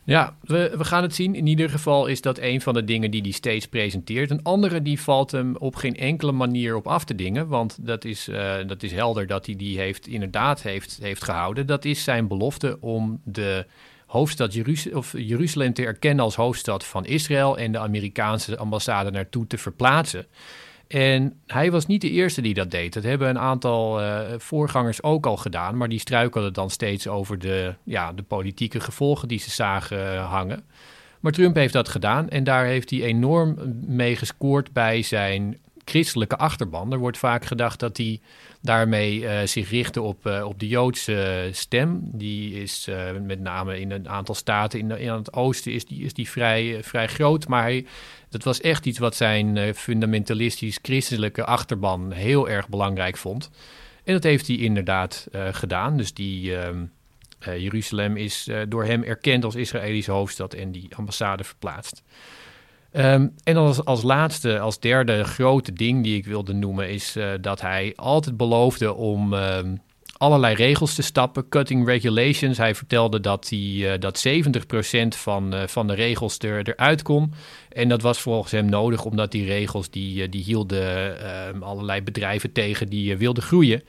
Ja, 0.06 0.36
we, 0.40 0.74
we 0.76 0.84
gaan 0.84 1.02
het 1.02 1.14
zien. 1.14 1.34
In 1.34 1.46
ieder 1.46 1.70
geval 1.70 2.06
is 2.06 2.20
dat 2.20 2.38
een 2.38 2.60
van 2.60 2.74
de 2.74 2.84
dingen 2.84 3.10
die 3.10 3.20
hij 3.20 3.30
steeds 3.30 3.66
presenteert. 3.66 4.30
Een 4.30 4.42
andere 4.42 4.82
die 4.82 5.00
valt 5.00 5.30
hem 5.30 5.56
op 5.56 5.76
geen 5.76 5.96
enkele 5.96 6.32
manier 6.32 6.76
op 6.76 6.86
af 6.86 7.04
te 7.04 7.14
dingen. 7.14 7.48
Want 7.48 7.86
dat 7.86 8.04
is, 8.04 8.28
uh, 8.28 8.54
dat 8.66 8.82
is 8.82 8.92
helder 8.92 9.26
dat 9.26 9.46
hij 9.46 9.56
die 9.56 9.78
heeft, 9.78 10.06
inderdaad 10.06 10.62
heeft, 10.62 10.98
heeft 11.02 11.24
gehouden. 11.24 11.66
Dat 11.66 11.84
is 11.84 12.04
zijn 12.04 12.28
belofte 12.28 12.80
om 12.80 13.20
de 13.24 13.66
hoofdstad 14.06 14.54
Jeruz 14.54 14.86
of 14.86 15.12
Jeruzalem 15.16 15.72
te 15.72 15.84
erkennen 15.84 16.24
als 16.24 16.34
hoofdstad 16.34 16.84
van 16.84 17.06
Israël 17.06 17.58
en 17.58 17.72
de 17.72 17.78
Amerikaanse 17.78 18.56
ambassade 18.56 19.10
naartoe 19.10 19.46
te 19.46 19.58
verplaatsen. 19.58 20.26
En 20.94 21.40
hij 21.46 21.70
was 21.70 21.86
niet 21.86 22.00
de 22.00 22.10
eerste 22.10 22.40
die 22.40 22.54
dat 22.54 22.70
deed. 22.70 22.92
Dat 22.92 23.02
hebben 23.02 23.28
een 23.28 23.38
aantal 23.38 24.00
uh, 24.00 24.20
voorgangers 24.38 25.02
ook 25.02 25.26
al 25.26 25.36
gedaan. 25.36 25.76
Maar 25.76 25.88
die 25.88 25.98
struikelden 25.98 26.52
dan 26.52 26.70
steeds 26.70 27.08
over 27.08 27.38
de, 27.38 27.74
ja, 27.84 28.12
de 28.12 28.22
politieke 28.22 28.80
gevolgen 28.80 29.28
die 29.28 29.38
ze 29.38 29.50
zagen 29.50 30.18
hangen. 30.18 30.64
Maar 31.20 31.32
Trump 31.32 31.54
heeft 31.54 31.72
dat 31.72 31.88
gedaan 31.88 32.28
en 32.28 32.44
daar 32.44 32.64
heeft 32.64 32.90
hij 32.90 33.02
enorm 33.02 33.56
mee 33.86 34.16
gescoord 34.16 34.72
bij 34.72 35.02
zijn 35.02 35.58
christelijke 35.84 36.36
achterban. 36.36 36.92
Er 36.92 36.98
wordt 36.98 37.18
vaak 37.18 37.44
gedacht 37.44 37.80
dat 37.80 37.96
hij 37.96 38.20
daarmee 38.60 39.20
uh, 39.20 39.38
zich 39.44 39.70
richtte 39.70 40.02
op, 40.02 40.26
op 40.44 40.60
de 40.60 40.68
Joodse 40.68 41.48
stem. 41.52 42.00
Die 42.02 42.62
is 42.62 42.88
met 43.22 43.40
name 43.40 43.80
in 43.80 43.90
een 43.90 44.08
aantal 44.08 44.34
staten 44.34 44.78
in, 44.78 44.90
in 44.90 45.12
het 45.12 45.32
oosten 45.32 45.72
is 45.72 45.84
die, 45.84 46.04
is 46.04 46.14
die 46.14 46.30
vrij, 46.30 46.78
vrij 46.82 47.08
groot. 47.08 47.48
Maar 47.48 47.62
hij, 47.62 47.86
dat 48.34 48.44
was 48.44 48.60
echt 48.60 48.86
iets 48.86 48.98
wat 48.98 49.16
zijn 49.16 49.74
fundamentalistisch 49.74 50.78
christelijke 50.82 51.44
achterban 51.44 52.12
heel 52.12 52.48
erg 52.48 52.68
belangrijk 52.68 53.16
vond. 53.16 53.50
En 54.04 54.12
dat 54.12 54.22
heeft 54.22 54.46
hij 54.46 54.56
inderdaad 54.56 55.26
gedaan. 55.32 55.96
Dus 55.96 56.14
die... 56.14 56.56
Ehm, 56.56 56.84
Jeruzalem 57.58 58.16
is 58.16 58.50
door 58.68 58.84
hem 58.84 59.02
erkend 59.02 59.44
als 59.44 59.54
Israëlische 59.54 60.10
hoofdstad 60.10 60.54
en 60.54 60.72
die 60.72 60.88
ambassade 60.96 61.44
verplaatst. 61.44 62.02
Um, 62.92 63.34
en 63.42 63.56
als, 63.56 63.84
als 63.84 64.02
laatste, 64.02 64.58
als 64.58 64.80
derde 64.80 65.24
grote 65.24 65.72
ding 65.72 66.02
die 66.02 66.16
ik 66.16 66.26
wilde 66.26 66.52
noemen, 66.52 66.88
is 66.88 67.16
dat 67.40 67.60
hij 67.60 67.92
altijd 67.96 68.36
beloofde 68.36 68.94
om 68.94 69.32
um, 69.32 69.80
allerlei 70.18 70.54
regels 70.54 70.94
te 70.94 71.02
stappen, 71.02 71.48
cutting 71.48 71.86
regulations. 71.86 72.58
Hij 72.58 72.74
vertelde 72.74 73.20
dat, 73.20 73.48
hij, 73.48 73.58
uh, 73.58 73.92
dat 73.98 74.26
70% 74.28 75.16
van, 75.16 75.54
uh, 75.54 75.62
van 75.66 75.86
de 75.86 75.94
regels 75.94 76.38
er, 76.38 76.68
eruit 76.68 77.02
kon. 77.02 77.32
En 77.68 77.88
dat 77.88 78.02
was 78.02 78.20
volgens 78.20 78.52
hem 78.52 78.64
nodig, 78.64 79.04
omdat 79.04 79.32
die 79.32 79.44
regels 79.44 79.90
die, 79.90 80.28
die 80.28 80.42
hielden 80.42 81.16
um, 81.48 81.62
allerlei 81.62 82.02
bedrijven 82.02 82.52
tegen 82.52 82.88
die 82.88 83.16
wilden 83.16 83.42
groeien. 83.42 83.82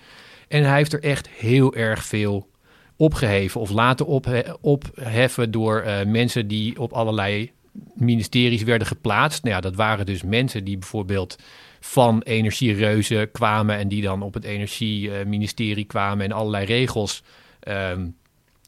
En 0.48 0.64
hij 0.64 0.76
heeft 0.76 0.94
er 0.94 1.04
echt 1.04 1.30
heel 1.30 1.76
erg 1.76 2.06
veel 2.06 2.50
opgeheven 2.98 3.62
of 3.62 3.70
laten 3.70 4.06
ophe 4.06 4.58
opheffen 4.62 5.52
door 5.52 5.86
mensen 6.06 6.48
die 6.48 6.80
op 6.80 6.94
allerlei 6.94 7.52
ministeries 7.96 8.64
werden 8.64 8.88
geplaatst. 8.88 9.44
Nou 9.44 9.56
ja, 9.56 9.62
dat 9.62 9.76
waren 9.76 10.06
dus 10.06 10.24
mensen 10.24 10.64
die 10.64 10.78
bijvoorbeeld 10.78 11.36
van 11.86 12.22
energiereuzen 12.22 13.32
kwamen 13.32 13.78
en 13.78 13.88
die 13.88 14.02
dan 14.02 14.22
op 14.22 14.34
het 14.34 14.44
energieministerie 14.44 15.86
kwamen 15.86 16.26
en 16.26 16.32
allerlei 16.32 16.66
regels 16.66 17.24
um, 17.68 18.16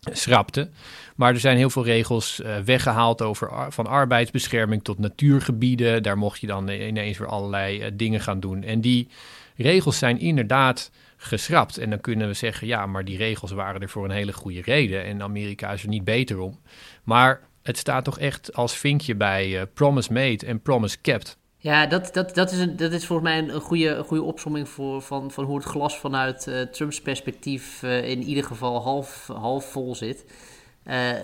schrapten. 0.01 0.73
Maar 1.15 1.33
er 1.33 1.39
zijn 1.39 1.57
heel 1.57 1.69
veel 1.69 1.83
regels 1.83 2.39
uh, 2.39 2.57
weggehaald 2.57 3.21
over 3.21 3.51
van 3.69 3.87
arbeidsbescherming 3.87 4.83
tot 4.83 4.99
natuurgebieden. 4.99 6.03
Daar 6.03 6.17
mocht 6.17 6.39
je 6.39 6.47
dan 6.47 6.67
ineens 6.69 7.17
weer 7.17 7.27
allerlei 7.27 7.79
uh, 7.79 7.91
dingen 7.93 8.21
gaan 8.21 8.39
doen. 8.39 8.63
En 8.63 8.81
die 8.81 9.07
regels 9.55 9.97
zijn 9.97 10.19
inderdaad 10.19 10.91
geschrapt. 11.17 11.77
En 11.77 11.89
dan 11.89 12.01
kunnen 12.01 12.27
we 12.27 12.33
zeggen, 12.33 12.67
ja, 12.67 12.85
maar 12.85 13.05
die 13.05 13.17
regels 13.17 13.51
waren 13.51 13.81
er 13.81 13.89
voor 13.89 14.05
een 14.05 14.11
hele 14.11 14.33
goede 14.33 14.61
reden. 14.61 15.03
En 15.03 15.21
Amerika 15.21 15.71
is 15.71 15.83
er 15.83 15.89
niet 15.89 16.03
beter 16.03 16.39
om. 16.39 16.59
Maar 17.03 17.41
het 17.63 17.77
staat 17.77 18.03
toch 18.03 18.19
echt 18.19 18.53
als 18.53 18.77
vinkje 18.77 19.15
bij 19.15 19.49
uh, 19.49 19.61
Promise 19.73 20.13
Made 20.13 20.45
en 20.45 20.61
Promise 20.61 20.97
Kept. 21.01 21.37
Ja, 21.59 21.85
dat, 21.85 22.13
dat, 22.13 22.35
dat, 22.35 22.51
is, 22.51 22.59
een, 22.59 22.75
dat 22.75 22.91
is 22.91 23.05
volgens 23.05 23.29
mij 23.29 23.37
een 23.37 23.61
goede, 23.61 24.03
goede 24.03 24.23
opsomming 24.23 24.69
voor, 24.69 25.01
van, 25.01 25.31
van 25.31 25.43
hoe 25.43 25.55
het 25.55 25.65
glas 25.65 25.97
vanuit 25.97 26.47
uh, 26.47 26.61
Trumps 26.61 27.01
perspectief 27.01 27.83
uh, 27.83 28.09
in 28.09 28.23
ieder 28.23 28.43
geval 28.43 28.81
half, 28.81 29.27
half 29.27 29.71
vol 29.71 29.95
zit. 29.95 30.25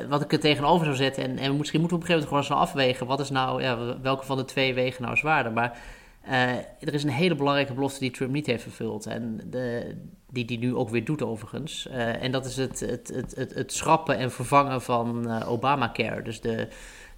wat 0.10 0.22
ik 0.22 0.34
er 0.34 0.40
tegenover 0.40 0.86
zou 0.86 0.98
zetten, 0.98 1.24
en, 1.24 1.38
en 1.38 1.58
misschien 1.58 1.80
moeten 1.80 1.98
we 1.98 2.04
op 2.04 2.10
een 2.10 2.16
gegeven 2.16 2.30
moment 2.30 2.48
gewoon 2.50 2.60
eens 2.60 2.70
afwegen, 2.70 3.08
wat 3.08 3.20
is 3.20 3.30
nou, 3.30 3.62
ja, 3.62 4.02
welke 4.02 4.26
van 4.26 4.38
de 4.38 4.46
twee 4.46 4.74
wegen 4.74 5.04
nou 5.04 5.18
zwaarder. 5.18 5.52
Maar 5.52 5.78
er 6.80 6.94
is 6.94 7.04
een 7.04 7.10
hele 7.10 7.36
belangrijke 7.36 7.74
belofte 7.74 8.00
die 8.00 8.12
Trump 8.12 8.32
niet 8.32 8.46
heeft 8.46 8.64
vervuld. 8.64 9.06
En 9.06 9.42
de, 9.46 9.96
die 10.34 10.46
die 10.46 10.60
nu 10.60 10.76
ook 10.76 10.90
weer 10.90 11.06
doet 11.06 11.22
overigens. 11.22 11.88
Uh, 11.90 12.24
en 12.24 12.32
dat 12.32 12.46
is 12.46 12.58
het, 12.58 12.80
het, 12.80 13.08
het, 13.08 13.36
het, 13.36 13.54
het 13.54 13.74
schrappen 13.74 14.18
en 14.18 14.32
vervangen 14.32 14.82
van 14.82 15.32
uh, 15.32 15.52
Obamacare. 15.52 16.22
Dus 16.22 16.42
de, 16.42 16.68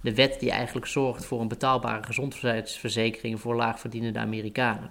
de 0.00 0.14
wet 0.14 0.40
die 0.40 0.50
eigenlijk 0.50 0.86
zorgt 0.86 1.24
voor 1.24 1.40
een 1.40 1.48
betaalbare 1.48 2.02
gezondheidsverzekering 2.02 3.40
voor 3.40 3.54
laagverdienende 3.54 4.18
Amerikanen. 4.18 4.90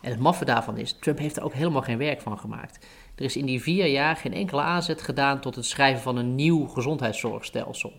En 0.00 0.10
het 0.10 0.20
maffe 0.20 0.44
daarvan 0.44 0.76
is, 0.76 0.92
Trump 0.92 1.18
heeft 1.18 1.36
er 1.36 1.44
ook 1.44 1.54
helemaal 1.54 1.82
geen 1.82 1.98
werk 1.98 2.20
van 2.20 2.38
gemaakt. 2.38 2.86
Er 3.14 3.24
is 3.24 3.36
in 3.36 3.46
die 3.46 3.62
vier 3.62 3.86
jaar 3.86 4.16
geen 4.16 4.34
enkele 4.34 4.60
aanzet 4.60 5.02
gedaan 5.02 5.40
tot 5.40 5.54
het 5.54 5.64
schrijven 5.64 6.02
van 6.02 6.16
een 6.16 6.34
nieuw 6.34 6.66
gezondheidszorgstelsel. 6.66 7.92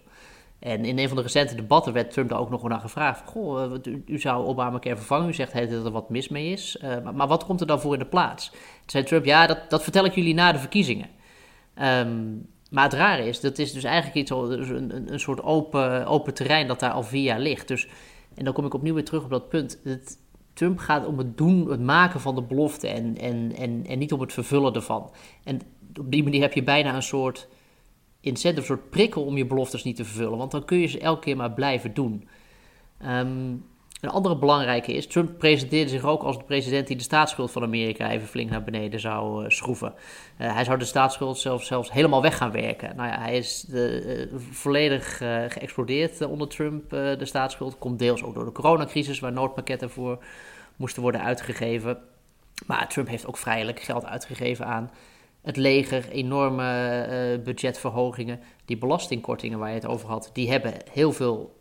En 0.65 0.86
in 0.86 1.00
een 1.00 1.07
van 1.07 1.17
de 1.17 1.24
recente 1.24 1.55
debatten 1.55 1.93
werd 1.93 2.12
Trump 2.12 2.29
daar 2.29 2.39
ook 2.39 2.50
nog 2.50 2.67
naar 2.67 2.79
gevraagd. 2.79 3.29
Goh, 3.29 3.63
eh, 3.63 3.93
u, 3.93 4.03
u 4.05 4.19
zou 4.19 4.45
Obamacare 4.45 4.95
vervangen. 4.95 5.29
U 5.29 5.34
zegt 5.34 5.53
dat 5.53 5.86
er 5.86 5.91
wat 5.91 6.10
mis 6.10 6.27
mee 6.29 6.51
is. 6.51 6.77
Uh, 6.84 7.12
maar, 7.13 7.27
wat 7.27 7.45
komt 7.45 7.62
er 7.62 7.67
dan 7.67 7.81
voor 7.81 7.93
in 7.93 8.00
de 8.00 8.05
plaats? 8.05 8.50
Toen 8.50 8.60
zei 8.86 9.03
Trump, 9.03 9.25
ja, 9.25 9.48
dat, 9.48 9.60
dat 9.69 9.84
vertel 9.84 10.05
ik 10.05 10.15
jullie 10.15 10.34
na 10.34 10.51
de 10.51 10.60
verkiezingen. 10.60 11.10
Um, 11.81 12.48
maar 12.69 12.84
het 12.84 12.93
rare 12.93 13.27
is, 13.27 13.39
dat 13.39 13.57
is 13.57 13.74
dus 13.74 13.84
eigenlijk 13.84 14.15
iets, 14.15 14.31
dus 14.31 14.69
een, 14.69 14.95
een, 14.95 15.13
een 15.13 15.19
soort 15.19 15.43
open, 15.43 16.05
open 16.05 16.34
terrein 16.34 16.67
dat 16.67 16.79
daar 16.79 16.91
al 16.91 17.03
vier 17.03 17.24
jaar 17.24 17.39
ligt. 17.39 17.67
Dus, 17.67 17.88
en 18.36 18.45
dan 18.45 18.53
kom 18.53 18.65
ik 18.65 18.74
opnieuw 18.74 18.93
weer 18.93 19.05
terug 19.05 19.24
op 19.24 19.29
dat 19.29 19.50
punt. 19.50 19.79
Het, 19.84 20.17
Trump 20.53 20.79
gaat 20.79 21.05
om 21.05 21.17
het 21.17 21.38
doen, 21.38 21.69
het 21.69 21.81
maken 21.81 22.19
van 22.19 22.36
de 22.36 22.41
belofte 22.41 22.88
en, 22.88 23.17
en, 23.17 23.55
en, 23.55 23.86
en 23.88 24.00
niet 24.00 24.13
om 24.13 24.22
het 24.22 24.34
vervullen 24.34 24.74
ervan. 24.74 25.12
En 25.43 25.62
op 26.00 26.12
die 26.12 26.24
manier 26.24 26.41
heb 26.41 26.53
je 26.53 26.63
bijna 26.63 26.95
een 26.95 27.03
soort 27.03 27.48
incentive, 28.25 28.60
een 28.60 28.77
soort 28.77 28.89
prikkel 28.89 29.24
om 29.24 29.38
je 29.38 29.46
beloftes 29.46 29.84
niet 29.84 29.96
te 29.96 30.05
vervullen. 30.05 30.38
Want 30.38 30.51
dan 30.51 30.65
kun 30.65 30.77
je 30.77 30.88
ze 30.88 31.00
elke 31.00 31.22
keer 31.22 31.36
maar 31.36 31.51
blijven 31.51 31.94
doen. 31.94 32.27
Um, 33.05 33.65
een 34.01 34.10
andere 34.10 34.38
belangrijke 34.38 34.94
is, 34.94 35.08
Trump 35.08 35.38
presenteerde 35.38 35.89
zich 35.89 36.03
ook 36.03 36.24
als 36.24 36.38
de 36.38 36.44
president 36.44 36.88
die 36.88 36.96
de 36.96 37.03
staatsschuld 37.03 37.51
van 37.51 37.63
Amerika 37.63 38.12
even 38.12 38.27
flink 38.27 38.50
naar 38.50 38.63
beneden 38.63 39.00
zou 39.00 39.44
uh, 39.44 39.50
schroeven. 39.50 39.94
Uh, 40.41 40.53
hij 40.53 40.63
zou 40.63 40.77
de 40.77 40.86
staatsschuld 40.86 41.38
zelfs, 41.38 41.67
zelfs 41.67 41.91
helemaal 41.91 42.22
weg 42.22 42.38
gaan 42.38 42.51
werken. 42.51 42.96
Nou 42.96 43.10
ja, 43.10 43.20
hij 43.20 43.38
is 43.38 43.62
de, 43.62 44.29
uh, 44.32 44.39
volledig 44.51 45.17
geëxplodeerd 45.48 46.25
onder 46.25 46.48
Trump, 46.48 46.89
de 46.89 47.25
staatsschuld. 47.25 47.77
Komt 47.77 48.00
deels 48.00 48.24
ook 48.24 48.34
door 48.34 48.46
de 48.46 48.51
coronacrisis, 48.51 49.20
waar 49.20 49.32
noodpakketten 49.32 49.89
voor 49.89 50.24
moesten 50.75 51.01
worden 51.01 51.22
uitgegeven. 51.22 51.98
Maar 52.65 52.88
Trump 52.88 53.08
heeft 53.08 53.27
ook 53.27 53.38
vrijelijk 53.38 53.79
geld 53.79 54.05
uitgegeven 54.05 54.65
aan 54.65 54.91
het 55.45 55.57
leger, 55.57 56.09
enorme 56.09 57.07
uh, 57.37 57.43
budgetverhogingen. 57.43 58.39
Die 58.65 58.77
belastingkortingen 58.77 59.59
waar 59.59 59.69
je 59.69 59.75
het 59.75 59.85
over 59.85 60.09
had, 60.09 60.29
die 60.33 60.51
hebben 60.51 60.73
heel 60.91 61.11
veel 61.11 61.55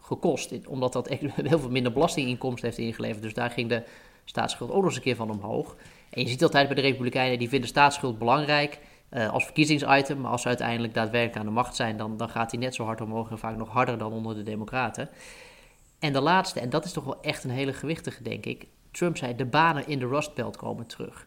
gekost. 0.00 0.66
Omdat 0.66 0.92
dat 0.92 1.08
heel 1.48 1.58
veel 1.58 1.70
minder 1.70 1.92
belastinginkomsten 1.92 2.68
heeft 2.68 2.80
ingeleverd. 2.80 3.22
Dus 3.22 3.34
daar 3.34 3.50
ging 3.50 3.68
de 3.68 3.82
staatsschuld 4.24 4.70
ook 4.70 4.76
nog 4.76 4.84
eens 4.84 4.96
een 4.96 5.02
keer 5.02 5.16
van 5.16 5.30
omhoog. 5.30 5.76
En 6.10 6.22
je 6.22 6.28
ziet 6.28 6.42
altijd 6.42 6.66
bij 6.66 6.76
de 6.76 6.82
Republikeinen, 6.82 7.38
die 7.38 7.48
vinden 7.48 7.68
staatsschuld 7.68 8.18
belangrijk 8.18 8.78
uh, 9.10 9.32
als 9.32 9.44
verkiezingsitem. 9.44 10.20
Maar 10.20 10.30
als 10.30 10.42
ze 10.42 10.48
uiteindelijk 10.48 10.94
daadwerkelijk 10.94 11.38
aan 11.38 11.46
de 11.46 11.52
macht 11.52 11.76
zijn, 11.76 11.96
dan, 11.96 12.16
dan 12.16 12.28
gaat 12.28 12.50
hij 12.50 12.60
net 12.60 12.74
zo 12.74 12.84
hard 12.84 13.00
omhoog 13.00 13.30
en 13.30 13.38
vaak 13.38 13.56
nog 13.56 13.68
harder 13.68 13.98
dan 13.98 14.12
onder 14.12 14.34
de 14.34 14.42
Democraten. 14.42 15.08
En 15.98 16.12
de 16.12 16.20
laatste, 16.20 16.60
en 16.60 16.70
dat 16.70 16.84
is 16.84 16.92
toch 16.92 17.04
wel 17.04 17.20
echt 17.20 17.44
een 17.44 17.50
hele 17.50 17.72
gewichtige, 17.72 18.22
denk 18.22 18.46
ik. 18.46 18.66
Trump 18.90 19.16
zei: 19.16 19.36
de 19.36 19.44
banen 19.44 19.86
in 19.86 19.98
de 19.98 20.06
Rust 20.06 20.34
Belt 20.34 20.56
komen 20.56 20.86
terug. 20.86 21.26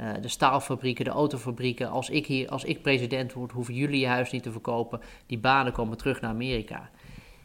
Uh, 0.00 0.10
de 0.20 0.28
staalfabrieken, 0.28 1.04
de 1.04 1.10
autofabrieken. 1.10 1.90
Als 1.90 2.10
ik, 2.10 2.26
hier, 2.26 2.48
als 2.48 2.64
ik 2.64 2.82
president 2.82 3.32
word, 3.32 3.52
hoeven 3.52 3.74
jullie 3.74 4.00
je 4.00 4.06
huis 4.06 4.30
niet 4.30 4.42
te 4.42 4.52
verkopen. 4.52 5.00
Die 5.26 5.38
banen 5.38 5.72
komen 5.72 5.96
terug 5.96 6.20
naar 6.20 6.30
Amerika. 6.30 6.90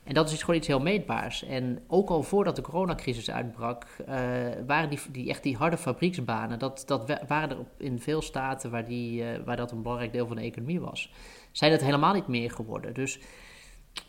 En 0.04 0.14
dat 0.14 0.32
is 0.32 0.40
gewoon 0.40 0.56
iets 0.56 0.68
heel 0.68 0.80
meetbaars. 0.80 1.44
En 1.44 1.84
ook 1.88 2.10
al 2.10 2.24
voordat 2.24 2.56
de 2.56 2.62
coronacrisis 2.62 3.32
uitbrak, 3.32 3.86
uh, 4.00 4.16
waren 4.68 4.90
die, 4.90 5.00
die, 5.12 5.30
echt 5.30 5.44
die 5.44 5.56
harde 5.56 5.78
fabrieksbanen, 5.78 6.60
dat, 6.60 6.84
dat 6.86 7.20
waren 7.28 7.50
er 7.50 7.58
in 7.78 8.00
veel 8.00 8.22
staten 8.22 8.72
waar, 8.72 8.86
die, 8.86 9.22
uh, 9.22 9.28
waar 9.46 9.58
dat 9.58 9.72
een 9.72 9.82
belangrijk 9.82 10.14
deel 10.14 10.28
van 10.28 10.36
de 10.36 10.42
economie 10.42 10.80
was. 10.80 11.12
Zijn 11.52 11.72
dat 11.72 11.82
helemaal 11.82 12.14
niet 12.14 12.28
meer 12.28 12.52
geworden. 12.52 12.94
Dus 12.94 13.20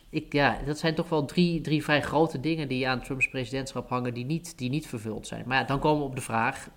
ik, 0.09 0.33
ja, 0.33 0.57
dat 0.65 0.77
zijn 0.77 0.95
toch 0.95 1.09
wel 1.09 1.25
drie, 1.25 1.61
drie 1.61 1.83
vrij 1.83 2.01
grote 2.01 2.39
dingen 2.39 2.67
die 2.67 2.87
aan 2.87 3.01
Trumps 3.01 3.29
presidentschap 3.29 3.89
hangen, 3.89 4.13
die 4.13 4.25
niet, 4.25 4.57
die 4.57 4.69
niet 4.69 4.87
vervuld 4.87 5.27
zijn. 5.27 5.43
Maar 5.47 5.59
ja, 5.59 5.63
dan 5.63 5.79
komen 5.79 6.01
we 6.01 6.09
op 6.09 6.15
de 6.15 6.21
vraag, 6.21 6.69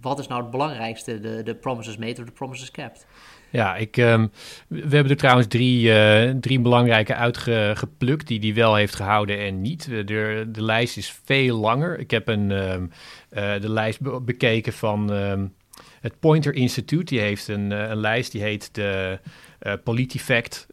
wat 0.00 0.18
is 0.18 0.26
nou 0.26 0.42
het 0.42 0.50
belangrijkste, 0.50 1.20
de, 1.20 1.42
de 1.42 1.54
promises 1.54 1.96
made 1.96 2.20
of 2.20 2.26
de 2.26 2.32
promises 2.32 2.70
kept? 2.70 3.06
Ja, 3.50 3.76
ik, 3.76 3.96
um, 3.96 4.30
we 4.68 4.80
hebben 4.80 5.10
er 5.10 5.16
trouwens 5.16 5.46
drie, 5.46 5.88
uh, 5.88 6.30
drie 6.30 6.60
belangrijke 6.60 7.14
uitgeplukt 7.14 8.26
die 8.26 8.40
hij 8.40 8.54
wel 8.54 8.74
heeft 8.74 8.94
gehouden 8.94 9.38
en 9.38 9.60
niet. 9.60 9.84
De, 9.84 10.46
de 10.50 10.62
lijst 10.62 10.96
is 10.96 11.20
veel 11.24 11.56
langer. 11.56 11.98
Ik 11.98 12.10
heb 12.10 12.28
een, 12.28 12.50
um, 12.50 12.90
uh, 13.32 13.60
de 13.60 13.70
lijst 13.70 14.00
be 14.00 14.20
bekeken 14.20 14.72
van 14.72 15.12
um, 15.12 15.54
het 16.00 16.20
Pointer 16.20 16.54
Institute. 16.54 17.04
Die 17.04 17.20
heeft 17.20 17.48
een, 17.48 17.70
uh, 17.70 17.88
een 17.88 18.00
lijst 18.00 18.32
die 18.32 18.42
heet 18.42 18.74
de 18.74 19.18
PolitiFact, 19.84 20.66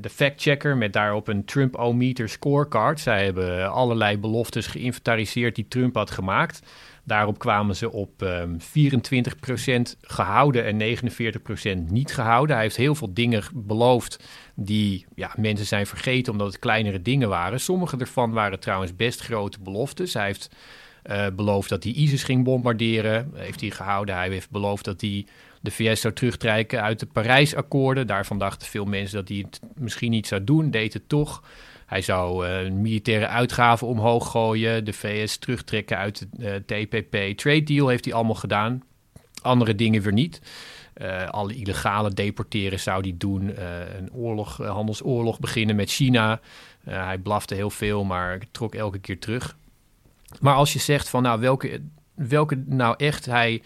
de 0.00 0.10
Fact 0.10 0.40
Checker, 0.40 0.76
met 0.76 0.92
daarop 0.92 1.28
een 1.28 1.44
Trump-O-meter 1.44 2.28
scorecard. 2.28 3.00
Zij 3.00 3.24
hebben 3.24 3.70
allerlei 3.70 4.18
beloftes 4.18 4.66
geïnventariseerd 4.66 5.54
die 5.54 5.68
Trump 5.68 5.94
had 5.94 6.10
gemaakt. 6.10 6.62
Daarop 7.04 7.38
kwamen 7.38 7.76
ze 7.76 7.92
op 7.92 8.22
um, 8.22 8.28
ehm, 8.28 8.58
24% 8.58 9.96
gehouden 10.00 10.64
en 10.64 10.76
49% 10.76 11.90
niet 11.90 12.14
gehouden. 12.14 12.54
Hij 12.54 12.64
heeft 12.64 12.76
heel 12.76 12.94
veel 12.94 13.14
dingen 13.14 13.42
beloofd 13.54 14.24
die 14.54 15.06
ja, 15.14 15.32
mensen 15.36 15.66
zijn 15.66 15.86
vergeten 15.86 16.32
omdat 16.32 16.46
het 16.46 16.58
kleinere 16.58 17.02
dingen 17.02 17.28
waren. 17.28 17.60
Sommige 17.60 17.96
ervan 17.96 18.32
waren 18.32 18.60
trouwens 18.60 18.96
best 18.96 19.20
grote 19.20 19.60
beloftes. 19.60 20.14
Hij 20.14 20.26
heeft 20.26 20.50
Uh, 21.10 21.26
beloofd 21.36 21.68
dat 21.68 21.84
hij 21.84 21.92
ISIS 21.92 22.22
ging 22.22 22.44
bombarderen. 22.44 23.30
Heeft 23.34 23.60
hij 23.60 23.70
gehouden. 23.70 24.14
Hij 24.14 24.28
heeft 24.28 24.50
beloofd 24.50 24.84
dat 24.84 25.00
hij 25.00 25.26
de 25.60 25.70
VS 25.70 26.00
zou 26.00 26.14
terugtrekken 26.14 26.82
uit 26.82 27.00
de 27.00 27.06
Parijsakkoorden. 27.06 28.06
Daarvan 28.06 28.38
dachten 28.38 28.68
veel 28.68 28.84
mensen 28.84 29.16
dat 29.16 29.28
hij 29.28 29.36
het 29.36 29.60
misschien 29.74 30.10
niet 30.10 30.26
zou 30.26 30.44
doen. 30.44 30.70
Deed 30.70 30.92
het 30.92 31.08
toch. 31.08 31.42
Hij 31.86 32.02
zou 32.02 32.48
uh, 32.48 32.70
militaire 32.70 33.26
uitgaven 33.26 33.86
omhoog 33.86 34.30
gooien. 34.30 34.84
De 34.84 34.92
VS 34.92 35.36
terugtrekken 35.36 35.96
uit 35.96 36.26
de 36.30 36.62
TPP. 36.66 37.38
Trade 37.38 37.62
deal 37.62 37.88
heeft 37.88 38.04
hij 38.04 38.14
allemaal 38.14 38.34
gedaan. 38.34 38.82
Andere 39.42 39.74
dingen 39.74 40.02
weer 40.02 40.12
niet. 40.12 40.40
Uh, 40.96 41.28
alle 41.28 41.54
illegale 41.54 42.10
deporteren 42.10 42.80
zou 42.80 43.00
hij 43.00 43.14
doen. 43.18 43.52
Een 43.96 44.12
oorlog, 44.12 44.56
handelsoorlog 44.56 45.40
beginnen 45.40 45.76
met 45.76 45.90
China. 45.90 46.40
hij 46.84 47.18
blafte 47.18 47.54
heel 47.54 47.70
veel, 47.70 48.04
maar 48.04 48.40
trok 48.50 48.74
elke 48.74 48.98
keer 48.98 49.18
terug. 49.18 49.56
Maar 50.40 50.54
als 50.54 50.72
je 50.72 50.78
zegt 50.78 51.08
van 51.08 51.22
nou 51.22 51.40
welke, 51.40 51.80
welke 52.14 52.62
nou 52.66 52.94
echt 52.96 53.26
hij 53.26 53.62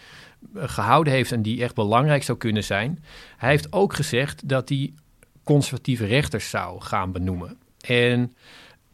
gehouden 0.54 1.12
heeft 1.12 1.32
en 1.32 1.42
die 1.42 1.62
echt 1.62 1.74
belangrijk 1.74 2.22
zou 2.22 2.38
kunnen 2.38 2.64
zijn. 2.64 3.04
Hij 3.36 3.50
heeft 3.50 3.72
ook 3.72 3.94
gezegd 3.94 4.48
dat 4.48 4.68
hij 4.68 4.92
conservatieve 5.44 6.04
rechters 6.06 6.50
zou 6.50 6.80
gaan 6.80 7.12
benoemen. 7.12 7.58
En 7.88 8.36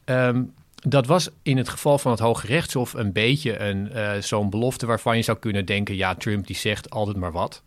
um, 0.04 0.54
dat 0.74 1.06
was 1.06 1.28
in 1.42 1.56
het 1.56 1.68
geval 1.68 1.98
van 1.98 2.10
het 2.10 2.20
Hoge 2.20 2.46
Rechtshof 2.46 2.92
een 2.92 3.12
beetje 3.12 3.58
een, 3.58 3.90
uh, 3.94 4.12
zo'n 4.20 4.50
belofte 4.50 4.86
waarvan 4.86 5.16
je 5.16 5.22
zou 5.22 5.38
kunnen 5.38 5.66
denken: 5.66 5.96
ja, 5.96 6.14
Trump 6.14 6.46
die 6.46 6.56
zegt 6.56 6.90
altijd 6.90 7.16
maar 7.16 7.32
wat. 7.32 7.62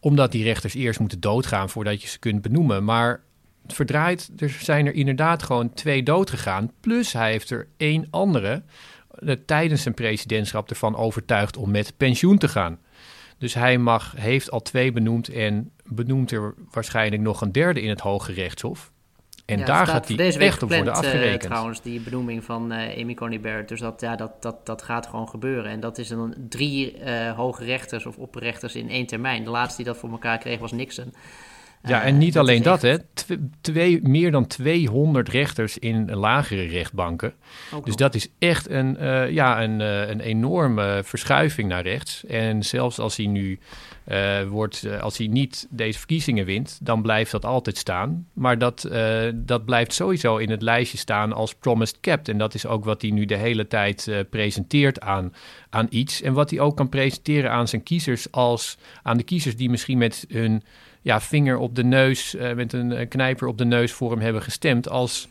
Omdat 0.00 0.32
die 0.32 0.44
rechters 0.44 0.74
eerst 0.74 1.00
moeten 1.00 1.20
doodgaan 1.20 1.70
voordat 1.70 2.02
je 2.02 2.08
ze 2.08 2.18
kunt 2.18 2.42
benoemen. 2.42 2.84
Maar 2.84 3.20
verdraaid, 3.66 4.30
er 4.36 4.50
zijn 4.60 4.86
er 4.86 4.94
inderdaad 4.94 5.42
gewoon 5.42 5.74
twee 5.74 6.02
doodgegaan. 6.02 6.72
Plus 6.80 7.12
hij 7.12 7.30
heeft 7.30 7.50
er 7.50 7.68
één 7.76 8.06
andere 8.10 8.62
uh, 9.20 9.34
tijdens 9.46 9.82
zijn 9.82 9.94
presidentschap 9.94 10.70
ervan 10.70 10.96
overtuigd 10.96 11.56
om 11.56 11.70
met 11.70 11.96
pensioen 11.96 12.38
te 12.38 12.48
gaan. 12.48 12.78
Dus 13.38 13.54
hij 13.54 13.78
mag, 13.78 14.14
heeft 14.16 14.50
al 14.50 14.62
twee 14.62 14.92
benoemd 14.92 15.28
en 15.28 15.70
benoemt 15.84 16.30
er 16.30 16.54
waarschijnlijk 16.70 17.22
nog 17.22 17.40
een 17.40 17.52
derde 17.52 17.82
in 17.82 17.88
het 17.88 18.00
Hoge 18.00 18.32
Rechtshof. 18.32 18.92
En 19.48 19.58
Ja, 19.58 19.64
daar 19.64 19.86
gaat 19.86 20.08
hij 20.08 20.38
echt 20.38 20.62
op 20.62 20.68
worden 20.68 20.92
eh, 20.92 20.98
afgerekend. 20.98 21.40
trouwens, 21.40 21.82
die 21.82 22.00
benoeming 22.00 22.44
van 22.44 22.72
eh, 22.72 23.02
Amy 23.02 23.14
Coney 23.14 23.40
Barrett. 23.40 23.68
Dus 23.68 23.80
dat, 23.80 24.00
ja, 24.00 24.16
dat, 24.16 24.42
dat, 24.42 24.66
dat 24.66 24.82
gaat 24.82 25.06
gewoon 25.06 25.28
gebeuren. 25.28 25.70
En 25.70 25.80
dat 25.80 25.98
is 25.98 26.08
dan 26.08 26.34
drie 26.48 26.98
eh, 26.98 27.36
hoge 27.36 27.64
rechters 27.64 28.06
of 28.06 28.16
opperrechters 28.16 28.74
in 28.74 28.90
één 28.90 29.06
termijn. 29.06 29.44
De 29.44 29.50
laatste 29.50 29.76
die 29.76 29.92
dat 29.92 29.96
voor 30.00 30.10
elkaar 30.10 30.38
kreeg 30.38 30.58
was 30.58 30.72
Nixon. 30.72 31.14
Ja, 31.82 32.00
Eh, 32.02 32.06
en 32.08 32.18
niet 32.18 32.38
alleen 32.38 32.62
dat, 32.62 32.84
echt 32.84 32.98
hè. 32.98 33.04
Tw- 33.14 33.32
twee, 33.60 34.00
meer 34.02 34.30
dan 34.30 34.46
200 34.46 35.28
rechters 35.28 35.78
in 35.78 36.10
lagere 36.14 36.64
rechtbanken. 36.66 37.32
ook 37.72 37.84
Dus 37.84 37.94
nog. 37.96 37.96
dat 37.96 38.14
is 38.14 38.28
echt 38.38 38.70
een, 38.70 38.96
eh, 38.96 39.30
ja, 39.30 39.62
een, 39.62 39.80
eh, 39.80 40.08
een 40.08 40.20
enorme 40.20 41.00
verschuiving 41.04 41.68
naar 41.68 41.82
rechts. 41.82 42.24
En 42.26 42.62
zelfs 42.62 42.98
als 42.98 43.16
hij 43.16 43.26
nu 43.26 43.58
wordt, 44.48 44.86
als 45.00 45.18
hij 45.18 45.26
niet 45.26 45.66
deze 45.70 45.98
verkiezingen 45.98 46.44
wint, 46.44 46.78
dan 46.82 47.02
blijft 47.02 47.30
dat 47.30 47.44
altijd 47.44 47.76
staan. 47.76 48.26
Maar 48.32 48.58
dat, 48.58 48.88
dat 49.34 49.64
blijft 49.64 49.92
sowieso 49.94 50.36
in 50.36 50.50
het 50.50 50.62
lijstje 50.62 50.98
staan 50.98 51.32
als 51.32 51.54
promised 51.54 52.00
capped. 52.00 52.28
En 52.28 52.38
dat 52.38 52.54
is 52.54 52.66
ook 52.66 52.84
wat 52.84 53.02
hij 53.02 53.10
nu 53.10 53.24
de 53.24 53.36
hele 53.36 53.66
tijd 53.66 54.10
presenteert 54.30 55.00
aan, 55.00 55.34
aan 55.70 55.86
iets. 55.90 56.22
En 56.22 56.32
wat 56.32 56.50
hij 56.50 56.60
ook 56.60 56.76
kan 56.76 56.88
presenteren 56.88 57.50
aan 57.50 57.68
zijn 57.68 57.82
kiezers 57.82 58.30
als 58.32 58.78
aan 59.02 59.16
de 59.16 59.22
kiezers 59.22 59.56
die 59.56 59.70
misschien 59.70 59.98
met 59.98 60.24
hun 60.28 60.62
ja, 61.08 61.20
vinger 61.20 61.58
op 61.58 61.74
de 61.74 61.84
neus, 61.84 62.34
eh, 62.34 62.54
met 62.54 62.72
een 62.72 62.92
eh, 62.92 63.08
knijper 63.08 63.46
op 63.48 63.58
de 63.58 63.64
neus 63.64 63.92
voor 63.92 64.10
hem 64.10 64.20
hebben 64.20 64.42
gestemd 64.42 64.88
als 64.88 65.28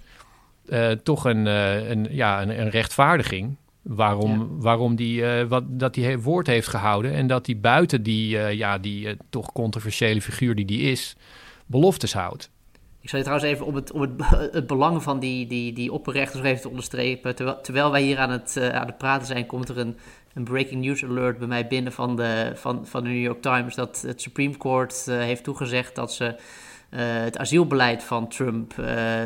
eh, 0.69 0.91
toch 0.91 1.25
een, 1.25 1.46
een, 1.46 2.07
ja, 2.10 2.41
een, 2.41 2.60
een 2.60 2.69
rechtvaardiging. 2.69 3.55
Waarom, 3.81 4.31
Ja. 4.39 4.46
waarom 4.50 4.96
die, 4.96 5.46
wat, 5.48 5.63
dat 5.67 5.96
hij 5.96 6.19
woord 6.19 6.48
heeft 6.48 6.67
gehouden 6.67 7.13
en 7.13 7.27
dat 7.27 7.46
hij 7.46 7.60
buiten 7.60 8.03
die, 8.03 8.38
ja, 8.38 8.77
die 8.77 9.17
toch 9.29 9.51
controversiële 9.51 10.22
figuur 10.22 10.55
die 10.55 10.65
die 10.65 10.81
is, 10.91 11.15
beloftes 11.65 12.13
houdt. 12.13 12.50
Ik 13.01 13.10
zal 13.10 13.20
je 13.20 13.25
trouwens 13.25 13.51
even 13.51 13.66
om 13.66 13.75
het, 13.75 13.92
om 13.92 14.01
het, 14.01 14.12
het 14.60 14.68
belang 14.68 15.04
van 15.04 15.20
die, 15.20 15.48
die, 15.48 15.74
die 15.74 15.92
opperrechters 15.92 16.44
even 16.44 16.62
te 16.62 16.70
onderstrepen. 16.70 17.36
Terwijl, 17.36 17.62
terwijl 17.62 17.92
wij 17.92 18.01
hier 18.01 18.18
aan 18.18 18.30
het, 18.30 18.58
eh, 18.58 18.70
aan 18.70 18.86
het 18.86 18.98
praten 18.98 19.27
zijn, 19.27 19.46
komt 19.46 19.70
er 19.70 19.77
een, 19.77 19.98
een 20.34 20.44
breaking 20.44 20.82
news 20.86 21.04
alert 21.04 21.38
bij 21.38 21.48
mij 21.48 21.68
binnen 21.68 21.92
van 21.92 22.16
de, 22.16 22.51
van, 22.56 22.88
van 22.88 23.04
de 23.04 23.10
New 23.10 23.22
York 23.22 23.42
Times. 23.42 23.75
Dat 23.75 24.01
het 24.01 24.22
Supreme 24.22 24.58
Court 24.58 25.08
eh, 25.08 25.18
heeft 25.18 25.44
toegezegd 25.44 25.96
dat 25.96 26.13
ze 26.13 26.25
eh, 26.25 27.00
het 27.00 27.38
asielbeleid 27.38 28.04
van 28.04 28.27
Trump 28.27 28.74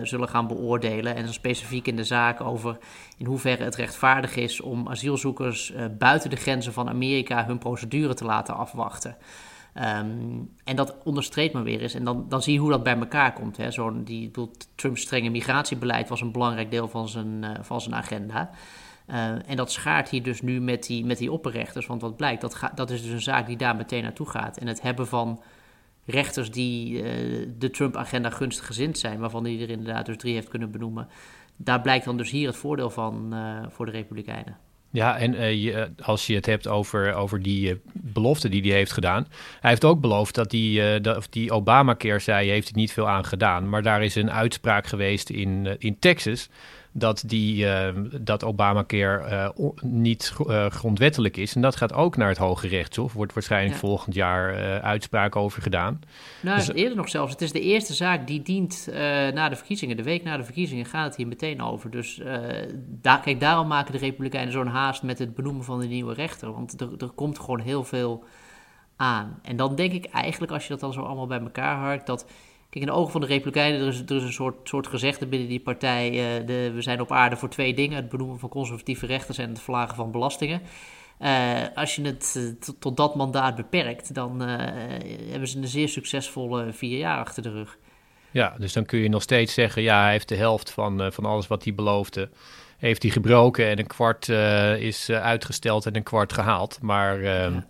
zullen 0.03 0.29
gaan 0.29 0.47
beoordelen. 0.47 1.15
En 1.15 1.23
dan 1.23 1.33
specifiek 1.33 1.87
in 1.87 1.95
de 1.95 2.03
zaak 2.03 2.41
over 2.41 2.77
in 3.17 3.25
hoeverre 3.25 3.63
het 3.63 3.75
rechtvaardig 3.75 4.35
is 4.35 4.61
om 4.61 4.87
asielzoekers 4.87 5.73
buiten 5.97 6.29
de 6.29 6.35
grenzen 6.35 6.73
van 6.73 6.89
Amerika 6.89 7.45
hun 7.45 7.57
procedure 7.57 8.13
te 8.13 8.25
laten 8.25 8.55
afwachten. 8.55 9.17
Ehm, 9.73 10.39
en 10.63 10.75
dat 10.75 10.97
onderstreept 11.03 11.53
maar 11.53 11.63
weer 11.63 11.81
eens. 11.81 11.93
En 11.93 12.03
dan, 12.03 12.25
dan 12.29 12.41
zie 12.41 12.53
je 12.53 12.59
hoe 12.59 12.69
dat 12.69 12.83
bij 12.83 12.97
elkaar 12.97 13.33
komt. 13.33 13.57
Hè. 13.57 13.71
Zo'n, 13.71 14.03
die, 14.03 14.25
bedoel, 14.25 14.51
Trumps 14.75 15.01
strenge 15.01 15.29
migratiebeleid 15.29 16.09
was 16.09 16.21
een 16.21 16.31
belangrijk 16.31 16.71
deel 16.71 16.87
van 16.87 17.09
zijn, 17.09 17.43
eh, 17.43 17.63
van 17.63 17.81
zijn 17.81 17.95
agenda. 17.95 18.49
Eh, 19.05 19.49
en 19.49 19.55
dat 19.55 19.71
schaart 19.71 20.09
hier 20.09 20.23
dus 20.23 20.41
nu 20.41 20.61
met 20.61 20.83
die, 20.83 21.05
met 21.05 21.17
die 21.17 21.31
opperrechters. 21.31 21.85
Want 21.85 22.01
wat 22.01 22.15
blijkt, 22.15 22.41
dat, 22.41 22.59
dat 22.75 22.89
is 22.89 23.01
dus 23.01 23.11
een 23.11 23.21
zaak 23.21 23.47
die 23.47 23.57
daar 23.57 23.75
meteen 23.75 24.03
naartoe 24.03 24.29
gaat. 24.29 24.57
En 24.57 24.67
het 24.67 24.81
hebben 24.81 25.07
van 25.07 25.41
rechters 26.05 26.51
die 26.51 27.03
eh, 27.03 27.47
de 27.57 27.69
Trump-agenda 27.69 28.29
gunstig 28.29 28.65
gezind 28.65 28.97
zijn, 28.97 29.19
waarvan 29.19 29.43
hij 29.43 29.61
er 29.61 29.69
inderdaad 29.69 30.05
dus 30.05 30.17
drie 30.17 30.33
heeft 30.33 30.49
kunnen 30.49 30.71
benoemen. 30.71 31.07
Daar 31.55 31.81
blijkt 31.81 32.05
dan 32.05 32.17
dus 32.17 32.31
hier 32.31 32.47
het 32.47 32.57
voordeel 32.57 32.89
van 32.89 33.35
voor 33.69 33.85
de 33.85 33.91
Republikeinen. 33.91 34.57
Ja, 34.91 35.17
en 35.17 35.35
eh, 35.35 35.63
je, 35.63 35.89
als 36.01 36.27
je 36.27 36.35
het 36.35 36.45
hebt 36.45 36.67
over, 36.67 37.13
over 37.13 37.41
die 37.41 37.69
eh, 37.69 37.75
belofte 37.93 38.49
die 38.49 38.61
hij 38.61 38.71
heeft 38.71 38.91
gedaan. 38.91 39.27
Hij 39.59 39.69
heeft 39.69 39.85
ook 39.85 40.01
beloofd 40.01 40.35
dat 40.35 40.49
die, 40.49 40.81
eh, 40.83 41.01
dat, 41.01 41.17
of 41.17 41.27
die 41.27 41.51
Obamacare 41.51 42.19
zei, 42.19 42.49
heeft 42.49 42.69
hij 42.71 42.81
niet 42.81 42.91
veel 42.91 43.09
aan 43.09 43.25
gedaan. 43.25 43.69
Maar 43.69 43.83
daar 43.83 44.03
is 44.03 44.15
een 44.15 44.31
uitspraak 44.31 44.87
geweest 44.87 45.29
in, 45.29 45.67
eh, 45.67 45.75
in 45.77 45.99
Texas 45.99 46.49
dat, 46.93 47.23
die, 47.25 47.67
eh, 47.67 47.95
dat 48.21 48.43
Obamacare 48.43 49.53
on- 49.55 49.73
niet 49.81 50.33
eh, 50.47 50.65
grondwettelijk 50.65 51.37
is. 51.37 51.55
En 51.55 51.61
dat 51.61 51.75
gaat 51.75 51.93
ook 51.93 52.17
naar 52.17 52.27
het 52.27 52.37
Hoge 52.37 52.67
Rechtshof. 52.67 53.13
Wordt 53.13 53.33
waarschijnlijk 53.33 53.73
Ja. 53.73 53.79
volgend 53.79 54.15
jaar 54.15 54.53
eh 54.53 54.77
uitspraak 54.77 55.35
over 55.35 55.61
gedaan. 55.61 55.99
Nou, 56.41 56.57
Dus- 56.57 56.71
eerder 56.73 56.97
nog 56.97 57.09
zelfs. 57.09 57.31
Het 57.31 57.41
is 57.41 57.51
de 57.51 57.61
eerste 57.61 57.93
zaak 57.93 58.27
die 58.27 58.41
dient 58.41 58.87
eh, 58.91 58.99
na 59.33 59.49
de 59.49 59.55
verkiezingen. 59.55 59.97
De 59.97 60.03
week 60.03 60.23
na 60.23 60.37
de 60.37 60.43
verkiezingen 60.43 60.85
gaat 60.85 61.05
het 61.05 61.15
hier 61.15 61.27
meteen 61.27 61.61
over. 61.61 61.89
Dus 61.91 62.21
daar, 62.87 63.19
kijk, 63.21 63.39
daarom 63.39 63.67
maken 63.67 63.91
de 63.91 63.97
Republikeinen 63.99 64.51
zo'n 64.53 64.67
haast 64.67 65.03
met 65.03 65.19
het 65.19 65.35
benoemen 65.35 65.63
van 65.63 65.79
de 65.79 65.87
nieuwe 65.87 66.13
rechter. 66.13 66.51
Want 66.53 66.81
er, 66.81 66.89
er 66.97 67.09
komt 67.09 67.39
gewoon 67.39 67.59
heel 67.59 67.83
veel 67.83 68.23
aan. 68.95 69.39
En 69.41 69.55
dan 69.55 69.75
denk 69.75 69.91
ik 69.93 70.05
eigenlijk, 70.05 70.51
als 70.51 70.63
je 70.63 70.69
dat 70.69 70.79
dan 70.79 70.93
zo 70.93 71.01
allemaal 71.01 71.27
bij 71.27 71.39
elkaar 71.39 71.75
harkt, 71.77 72.07
dat... 72.07 72.25
Kijk, 72.71 72.83
in 72.83 72.91
de 72.91 72.97
ogen 72.97 73.11
van 73.11 73.21
de 73.21 73.27
Republikeinen, 73.27 73.81
er 73.81 73.87
is, 73.87 73.99
er 73.99 74.15
is 74.15 74.23
een 74.23 74.33
soort, 74.33 74.67
soort 74.67 74.87
gezegde 74.87 75.25
binnen 75.27 75.47
die 75.49 75.59
partij... 75.59 76.09
eh, 76.09 76.47
de, 76.47 76.71
we 76.71 76.81
zijn 76.81 77.01
op 77.01 77.11
aarde 77.11 77.35
voor 77.35 77.49
twee 77.49 77.73
dingen. 77.73 77.95
Het 77.95 78.09
benoemen 78.09 78.39
van 78.39 78.49
conservatieve 78.49 79.05
rechters 79.05 79.37
en 79.37 79.49
het 79.49 79.61
verlagen 79.61 79.95
van 79.95 80.11
belastingen. 80.11 80.61
Eh, 81.17 81.31
als 81.75 81.95
je 81.95 82.01
het 82.01 82.35
eh, 82.37 82.71
tot, 82.79 82.97
dat 82.97 83.15
mandaat 83.15 83.55
beperkt, 83.55 84.13
dan 84.13 84.39
hebben 84.39 85.47
ze 85.47 85.57
een 85.57 85.67
zeer 85.67 85.89
succesvolle 85.89 86.73
vier 86.73 86.97
jaar 86.97 87.17
achter 87.17 87.43
de 87.43 87.51
rug. 87.51 87.77
Ja, 88.31 88.55
dus 88.57 88.73
dan 88.73 88.85
kun 88.85 88.99
je 88.99 89.09
nog 89.09 89.21
steeds 89.21 89.53
zeggen, 89.53 89.81
ja, 89.81 90.01
hij 90.01 90.11
heeft 90.11 90.29
de 90.29 90.35
helft 90.35 90.71
van, 90.71 91.11
van 91.13 91.25
alles 91.25 91.47
wat 91.47 91.63
hij 91.63 91.73
beloofde, 91.73 92.29
heeft 92.77 93.01
hij 93.01 93.11
gebroken 93.11 93.69
en 93.69 93.79
een 93.79 93.87
kwart 93.87 94.29
is 94.79 95.09
uitgesteld 95.09 95.85
en 95.85 95.95
een 95.95 96.03
kwart 96.03 96.33
gehaald. 96.33 96.81
Maar 96.81 97.21
ehm, 97.21 97.53
Ja. 97.53 97.67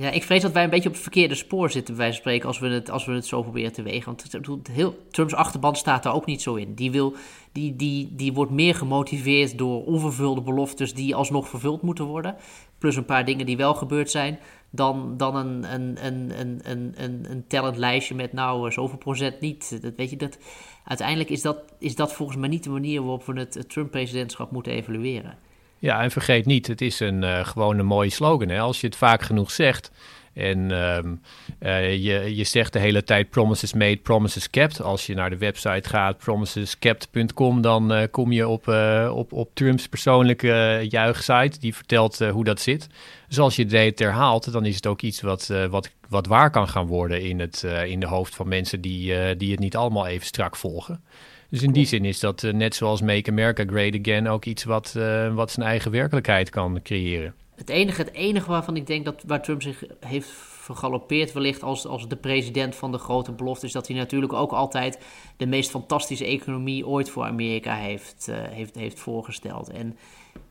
Ja, 0.00 0.10
ik 0.10 0.22
vrees 0.22 0.42
dat 0.42 0.52
wij 0.52 0.64
een 0.64 0.70
beetje 0.70 0.88
op 0.88 0.94
het 0.94 1.02
verkeerde 1.02 1.34
spoor 1.34 1.70
zitten, 1.70 1.96
bij 1.96 2.12
spreken, 2.12 2.46
als 2.48 2.58
we 2.58 2.68
het, 2.68 2.90
als 2.90 3.04
we 3.04 3.12
het 3.12 3.26
zo 3.26 3.42
proberen 3.42 3.72
te 3.72 3.82
wegen. 3.82 4.04
Want 4.04 4.32
het, 4.32 4.68
heel, 4.70 5.06
Trumps 5.10 5.34
achterban 5.34 5.76
staat 5.76 6.02
daar 6.02 6.14
ook 6.14 6.26
niet 6.26 6.42
zo 6.42 6.54
in. 6.54 6.74
Die, 6.74 6.90
wil, 6.90 7.14
die, 7.52 7.76
die, 7.76 8.14
die 8.14 8.32
wordt 8.32 8.52
meer 8.52 8.74
gemotiveerd 8.74 9.58
door 9.58 9.84
onvervulde 9.84 10.40
beloftes 10.40 10.94
die 10.94 11.14
alsnog 11.14 11.48
vervuld 11.48 11.82
moeten 11.82 12.04
worden. 12.04 12.36
Plus 12.78 12.96
een 12.96 13.04
paar 13.04 13.24
dingen 13.24 13.46
die 13.46 13.56
wel 13.56 13.74
gebeurd 13.74 14.10
zijn. 14.10 14.38
Dan, 14.70 15.16
dan 15.16 15.36
een, 15.36 15.74
een, 15.74 16.06
een, 16.06 16.40
een, 16.40 16.60
een, 16.62 16.92
een, 16.96 17.26
een 17.30 17.44
tellend 17.46 17.76
lijstje 17.76 18.14
met 18.14 18.32
nou 18.32 18.66
eh, 18.66 18.72
zoveel 18.72 18.98
procent 18.98 19.40
niet. 19.40 19.82
Dat, 19.82 19.92
weet 19.96 20.10
je, 20.10 20.16
dat, 20.16 20.38
uiteindelijk 20.84 21.30
is 21.30 21.42
dat, 21.42 21.58
is 21.78 21.94
dat 21.94 22.12
volgens 22.12 22.38
mij 22.38 22.48
niet 22.48 22.64
de 22.64 22.70
manier 22.70 23.00
waarop 23.00 23.24
we 23.24 23.38
het, 23.38 23.54
het 23.54 23.70
Trump-presidentschap 23.70 24.50
moeten 24.50 24.72
evalueren. 24.72 25.38
Ja, 25.78 26.02
en 26.02 26.10
vergeet 26.10 26.46
niet, 26.46 26.66
het 26.66 26.80
is 26.80 27.00
een, 27.00 27.24
eh, 27.24 27.46
gewoon 27.46 27.78
een 27.78 27.86
mooie 27.86 28.10
slogan. 28.10 28.48
Hè? 28.48 28.60
Als 28.60 28.80
je 28.80 28.86
het 28.86 28.96
vaak 28.96 29.22
genoeg 29.22 29.50
zegt 29.50 29.90
en 30.32 30.70
ehm, 30.70 31.14
eh, 31.58 31.92
je, 31.92 32.36
je 32.36 32.44
zegt 32.44 32.72
de 32.72 32.78
hele 32.78 33.04
tijd 33.04 33.30
promises 33.30 33.72
made, 33.72 33.96
promises 33.96 34.50
kept. 34.50 34.82
Als 34.82 35.06
je 35.06 35.14
naar 35.14 35.30
de 35.30 35.36
website 35.36 35.88
gaat, 35.88 36.18
promiseskept.com, 36.18 37.60
dan 37.60 37.92
eh, 37.92 38.06
kom 38.10 38.32
je 38.32 38.48
op, 38.48 38.68
op, 39.10 39.32
op 39.32 39.50
Trumps 39.54 39.88
persoonlijke 39.88 40.86
juichsite. 40.88 41.58
Die 41.58 41.74
vertelt 41.74 42.18
hoe 42.18 42.44
dat 42.44 42.60
zit. 42.60 42.86
Dus 43.28 43.38
als 43.38 43.56
je 43.56 43.64
het 43.64 43.98
herhaalt, 43.98 44.52
dan 44.52 44.64
is 44.64 44.74
het 44.74 44.86
ook 44.86 45.02
iets 45.02 45.20
wat, 45.20 45.52
wat, 45.70 45.90
wat 46.08 46.26
waar 46.26 46.50
kan 46.50 46.68
gaan 46.68 46.86
worden 46.86 47.22
in 47.22 47.40
het, 47.40 47.62
in 47.86 48.00
de 48.00 48.06
hoofd 48.06 48.34
van 48.34 48.48
mensen 48.48 48.80
die, 48.80 49.36
die 49.36 49.50
het 49.50 49.60
niet 49.60 49.76
allemaal 49.76 50.06
even 50.06 50.26
strak 50.26 50.56
volgen. 50.56 51.02
Dus 51.50 51.62
in 51.62 51.72
die 51.72 51.86
zin 51.86 52.04
is 52.04 52.20
dat 52.20 52.42
eh, 52.42 52.52
net 52.52 52.74
zoals 52.74 53.00
Make 53.00 53.30
America 53.30 53.64
Great 53.66 53.98
Again 53.98 54.28
ook 54.28 54.44
iets 54.44 54.64
wat, 54.64 54.94
eh, 54.96 55.34
wat 55.34 55.50
zijn 55.50 55.66
eigen 55.66 55.90
werkelijkheid 55.90 56.50
kan 56.50 56.82
creëren. 56.82 57.34
Het 57.54 57.68
enige, 57.68 58.02
het 58.02 58.12
enige 58.12 58.50
waarvan 58.50 58.76
ik 58.76 58.86
denk 58.86 59.04
dat 59.04 59.22
waar 59.26 59.42
Trump 59.42 59.62
zich 59.62 59.84
heeft 60.00 60.28
vergalopeerd 60.60 61.32
wellicht 61.32 61.62
als, 61.62 61.86
als 61.86 62.08
de 62.08 62.16
president 62.16 62.76
van 62.76 62.92
de 62.92 62.98
grote 62.98 63.32
belofte... 63.32 63.66
is 63.66 63.72
dat 63.72 63.86
hij 63.86 63.96
natuurlijk 63.96 64.32
ook 64.32 64.52
altijd 64.52 64.98
de 65.36 65.46
meest 65.46 65.70
fantastische 65.70 66.24
economie 66.24 66.86
ooit 66.86 67.10
voor 67.10 67.24
Amerika 67.24 67.74
heeft, 67.74 68.28
eh, 68.28 68.36
heeft, 68.40 68.74
heeft 68.74 69.00
voorgesteld. 69.00 69.68
En 69.70 69.96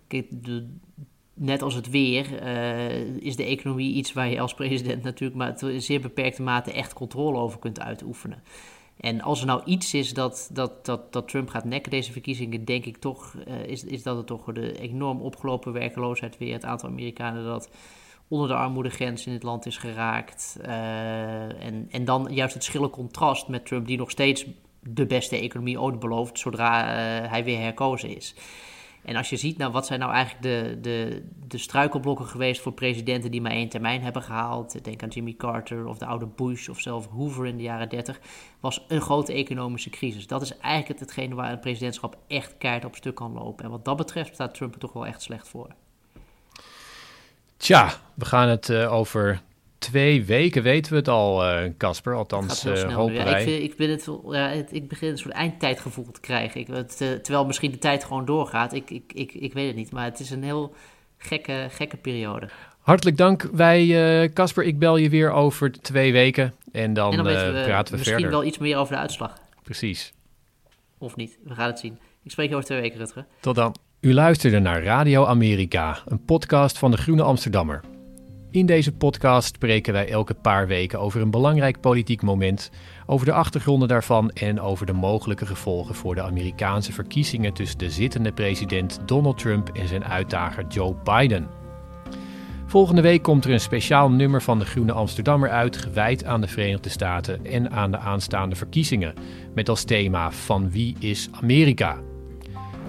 de, 0.08 0.68
net 1.34 1.62
als 1.62 1.74
het 1.74 1.90
weer 1.90 2.44
is 3.20 3.36
de 3.36 3.44
economie 3.44 3.94
iets 3.94 4.14
waar 4.14 4.30
je 4.30 4.40
als 4.40 4.54
president 4.54 5.04
natuurlijk 5.04 5.38
maar 5.40 5.64
in 5.72 5.82
zeer 5.82 6.02
beperkte 6.02 6.42
mate 6.42 6.72
echt 6.72 6.94
controle 6.94 7.38
over 7.38 7.60
kunt 7.60 7.80
uitoefenen. 7.80 8.44
En 9.00 9.22
als 9.22 9.40
er 9.40 9.46
nou 9.46 9.62
iets 9.66 9.94
is 9.94 10.14
dat, 10.14 10.50
dat, 10.54 10.86
dat, 10.86 11.14
dat 11.14 11.28
Trump 11.28 11.50
gaat 11.50 11.64
nekken 11.64 11.92
deze 11.92 12.12
verkiezingen, 12.12 12.66
denk 12.66 12.86
ik 12.86 12.98
toch, 12.98 13.36
uh, 13.48 13.64
is, 13.66 13.84
is 13.84 14.04
dat 14.04 14.18
het 14.18 14.28
toch 14.28 14.46
de 14.54 14.80
enorm 14.80 15.22
opgelopen 15.22 15.74
werkeloosheid 15.74 16.38
weer. 16.38 16.54
Het 16.54 16.66
aantal 16.66 16.90
Amerikanen 16.90 17.46
dat 17.46 17.70
onder 18.28 18.48
de 18.48 18.56
armoedegrens 18.56 19.26
in 19.26 19.34
het 19.34 19.44
land 19.44 19.66
is 19.66 19.78
geraakt. 19.78 20.58
Uh, 20.62 21.64
en, 21.66 21.88
en 21.92 22.06
dan 22.06 22.28
juist 22.32 22.54
het 22.54 22.64
schille 22.64 22.90
contrast 22.90 23.48
met 23.48 23.66
Trump, 23.66 23.88
die 23.88 23.98
nog 23.98 24.10
steeds 24.10 24.46
de 24.82 25.06
beste 25.06 25.38
economie 25.38 25.82
ooit 25.82 26.00
belooft, 26.00 26.40
zodra 26.40 26.86
hij 27.30 27.44
weer 27.44 27.60
herkozen 27.60 28.16
is. 28.16 28.36
En 29.08 29.16
als 29.16 29.30
je 29.30 29.38
ziet, 29.38 29.58
nou, 29.58 29.72
wat 29.72 29.86
zijn 29.86 30.00
nou 30.00 30.12
eigenlijk 30.12 30.44
de, 30.44 30.78
de, 30.82 31.24
de 31.48 31.58
struikelblokken 31.58 32.26
geweest 32.26 32.62
voor 32.62 32.72
presidenten 32.72 33.32
die 33.32 33.42
maar 33.42 33.52
één 33.52 33.70
termijn 33.70 34.02
hebben 34.02 34.22
gehaald. 34.22 34.84
Denk 34.84 35.04
aan 35.04 35.10
Jimmy 35.10 35.34
Carter 35.38 35.86
of 35.86 35.98
de 35.98 36.06
oude 36.06 36.26
Bush 36.26 36.68
of 36.68 36.80
zelf 36.80 37.08
Hoover 37.08 37.46
in 37.46 37.58
de 37.58 37.64
jaren 37.64 37.90
30. 37.90 38.20
Was 38.60 38.86
een 38.88 39.02
grote 39.02 39.34
economische 39.34 39.90
crisis. 39.90 40.28
Dat 40.28 40.42
is 40.42 40.58
eigenlijk 40.58 40.88
het, 40.88 41.00
hetgene 41.00 41.36
waar 41.36 41.52
een 41.52 41.60
presidentschap 41.60 42.18
echt 42.28 42.56
keihard 42.58 42.86
op 42.86 42.96
stuk 42.96 43.16
kan 43.16 43.34
lopen. 43.34 43.66
En 43.66 43.72
wat 43.72 43.86
dat 43.86 43.98
betreft 43.98 44.34
staat 44.34 44.54
Trump 44.54 44.74
er 44.74 44.80
toch 44.80 44.94
wel 44.94 45.06
echt 45.06 45.22
slecht 45.22 45.48
voor. 45.48 45.68
Tja, 47.58 47.92
we 48.14 48.26
gaan 48.26 48.48
het 48.48 48.70
uh, 48.70 48.94
over 48.94 49.42
twee 49.78 50.26
weken 50.26 50.64
weten 50.64 50.92
we 50.92 50.98
het 50.98 51.08
al, 51.08 51.46
eh, 51.46 51.72
Casper. 51.78 52.12
Uh, 52.12 52.18
Althans, 52.18 52.66
uh, 52.66 52.94
hopen 52.94 53.14
ja, 53.14 53.24
wij. 53.24 53.42
Ik, 53.42 53.48
vind, 53.48 53.64
ik, 53.64 53.76
ben 53.76 53.90
het, 53.90 54.10
ja, 54.30 54.50
het, 54.50 54.74
ik 54.74 54.88
begin 54.88 55.10
een 55.10 55.18
soort 55.18 55.34
eindtijdgevoel 55.34 56.12
te 56.12 56.20
krijgen. 56.20 56.62
Ik, 56.62 56.68
het, 56.68 57.02
uh, 57.02 57.12
terwijl 57.12 57.46
misschien 57.46 57.72
de 57.72 57.78
tijd 57.78 58.04
gewoon 58.04 58.26
doorgaat. 58.26 58.74
Ik, 58.74 58.90
ik, 58.90 59.12
ik, 59.14 59.34
ik 59.34 59.54
weet 59.54 59.68
het 59.68 59.76
niet, 59.76 59.92
maar 59.92 60.06
het 60.06 60.20
is 60.20 60.30
een 60.30 60.44
heel 60.44 60.74
gekke, 61.18 61.68
gekke 61.70 61.98
periode. 61.98 62.50
Hartelijk 62.80 63.18
dank. 63.18 63.50
Wij, 63.52 64.30
Casper, 64.34 64.64
ik 64.64 64.80
bel 64.80 64.98
je 64.98 65.10
weer 65.10 65.32
over 65.32 65.72
twee 65.72 66.12
weken. 66.12 66.54
En 66.72 66.94
dan, 66.94 67.12
en 67.12 67.18
dan 67.18 67.26
we 67.26 67.32
praten 67.32 67.54
we 67.54 67.72
misschien 67.72 67.94
verder. 67.94 68.04
Misschien 68.04 68.30
wel 68.30 68.44
iets 68.44 68.58
meer 68.58 68.78
over 68.78 68.94
de 68.94 69.00
uitslag. 69.00 69.34
Precies. 69.64 70.14
Of 70.98 71.16
niet, 71.16 71.38
we 71.44 71.54
gaan 71.54 71.68
het 71.68 71.80
zien. 71.80 72.00
Ik 72.24 72.32
spreek 72.32 72.50
je 72.50 72.54
over 72.56 72.68
twee 72.68 72.82
weken, 72.82 72.98
Rutger. 72.98 73.26
Tot 73.40 73.56
dan. 73.56 73.76
U 74.00 74.14
luisterde 74.14 74.60
naar 74.60 74.84
Radio 74.84 75.26
Amerika, 75.26 76.00
een 76.06 76.26
podcast 76.26 76.78
van 76.78 76.92
de 76.92 76.98
Groene 76.98 77.24
Amsterdammer. 77.24 77.82
In 78.52 78.66
deze 78.66 78.92
podcast 78.92 79.56
spreken 79.56 79.94
wij 79.94 80.10
elke 80.10 80.34
paar 80.34 80.68
weken 80.68 81.00
over 81.00 81.22
een 81.22 81.32
belangrijk 81.32 81.80
politiek 81.80 82.22
moment, 82.22 82.72
over 83.06 83.26
de 83.26 83.34
achtergronden 83.34 83.88
daarvan 83.88 84.30
en 84.30 84.62
over 84.62 84.86
de 84.86 84.94
mogelijke 84.94 85.46
gevolgen 85.46 85.96
voor 85.96 86.16
de 86.16 86.22
Amerikaanse 86.22 86.94
verkiezingen 86.94 87.54
tussen 87.54 87.78
de 87.78 87.90
zittende 87.90 88.32
president 88.32 89.00
Donald 89.06 89.38
Trump 89.38 89.70
en 89.70 89.88
zijn 89.88 90.06
uitdager 90.06 90.66
Joe 90.68 90.96
Biden. 91.04 91.48
Volgende 92.66 93.02
week 93.02 93.24
komt 93.24 93.46
er 93.46 93.52
een 93.52 93.60
speciaal 93.60 94.12
nummer 94.12 94.42
van 94.42 94.60
de 94.60 94.66
Groene 94.66 94.92
Amsterdammer 94.92 95.50
uit, 95.50 95.78
gewijd 95.78 96.26
aan 96.26 96.42
de 96.42 96.48
Verenigde 96.48 96.90
Staten 96.90 97.46
en 97.46 97.72
aan 97.72 97.92
de 97.92 97.98
aanstaande 97.98 98.56
verkiezingen, 98.56 99.14
met 99.56 99.70
als 99.70 99.84
thema 99.84 100.32
Van 100.32 100.72
wie 100.72 100.96
is 101.00 101.30
Amerika? 101.32 101.98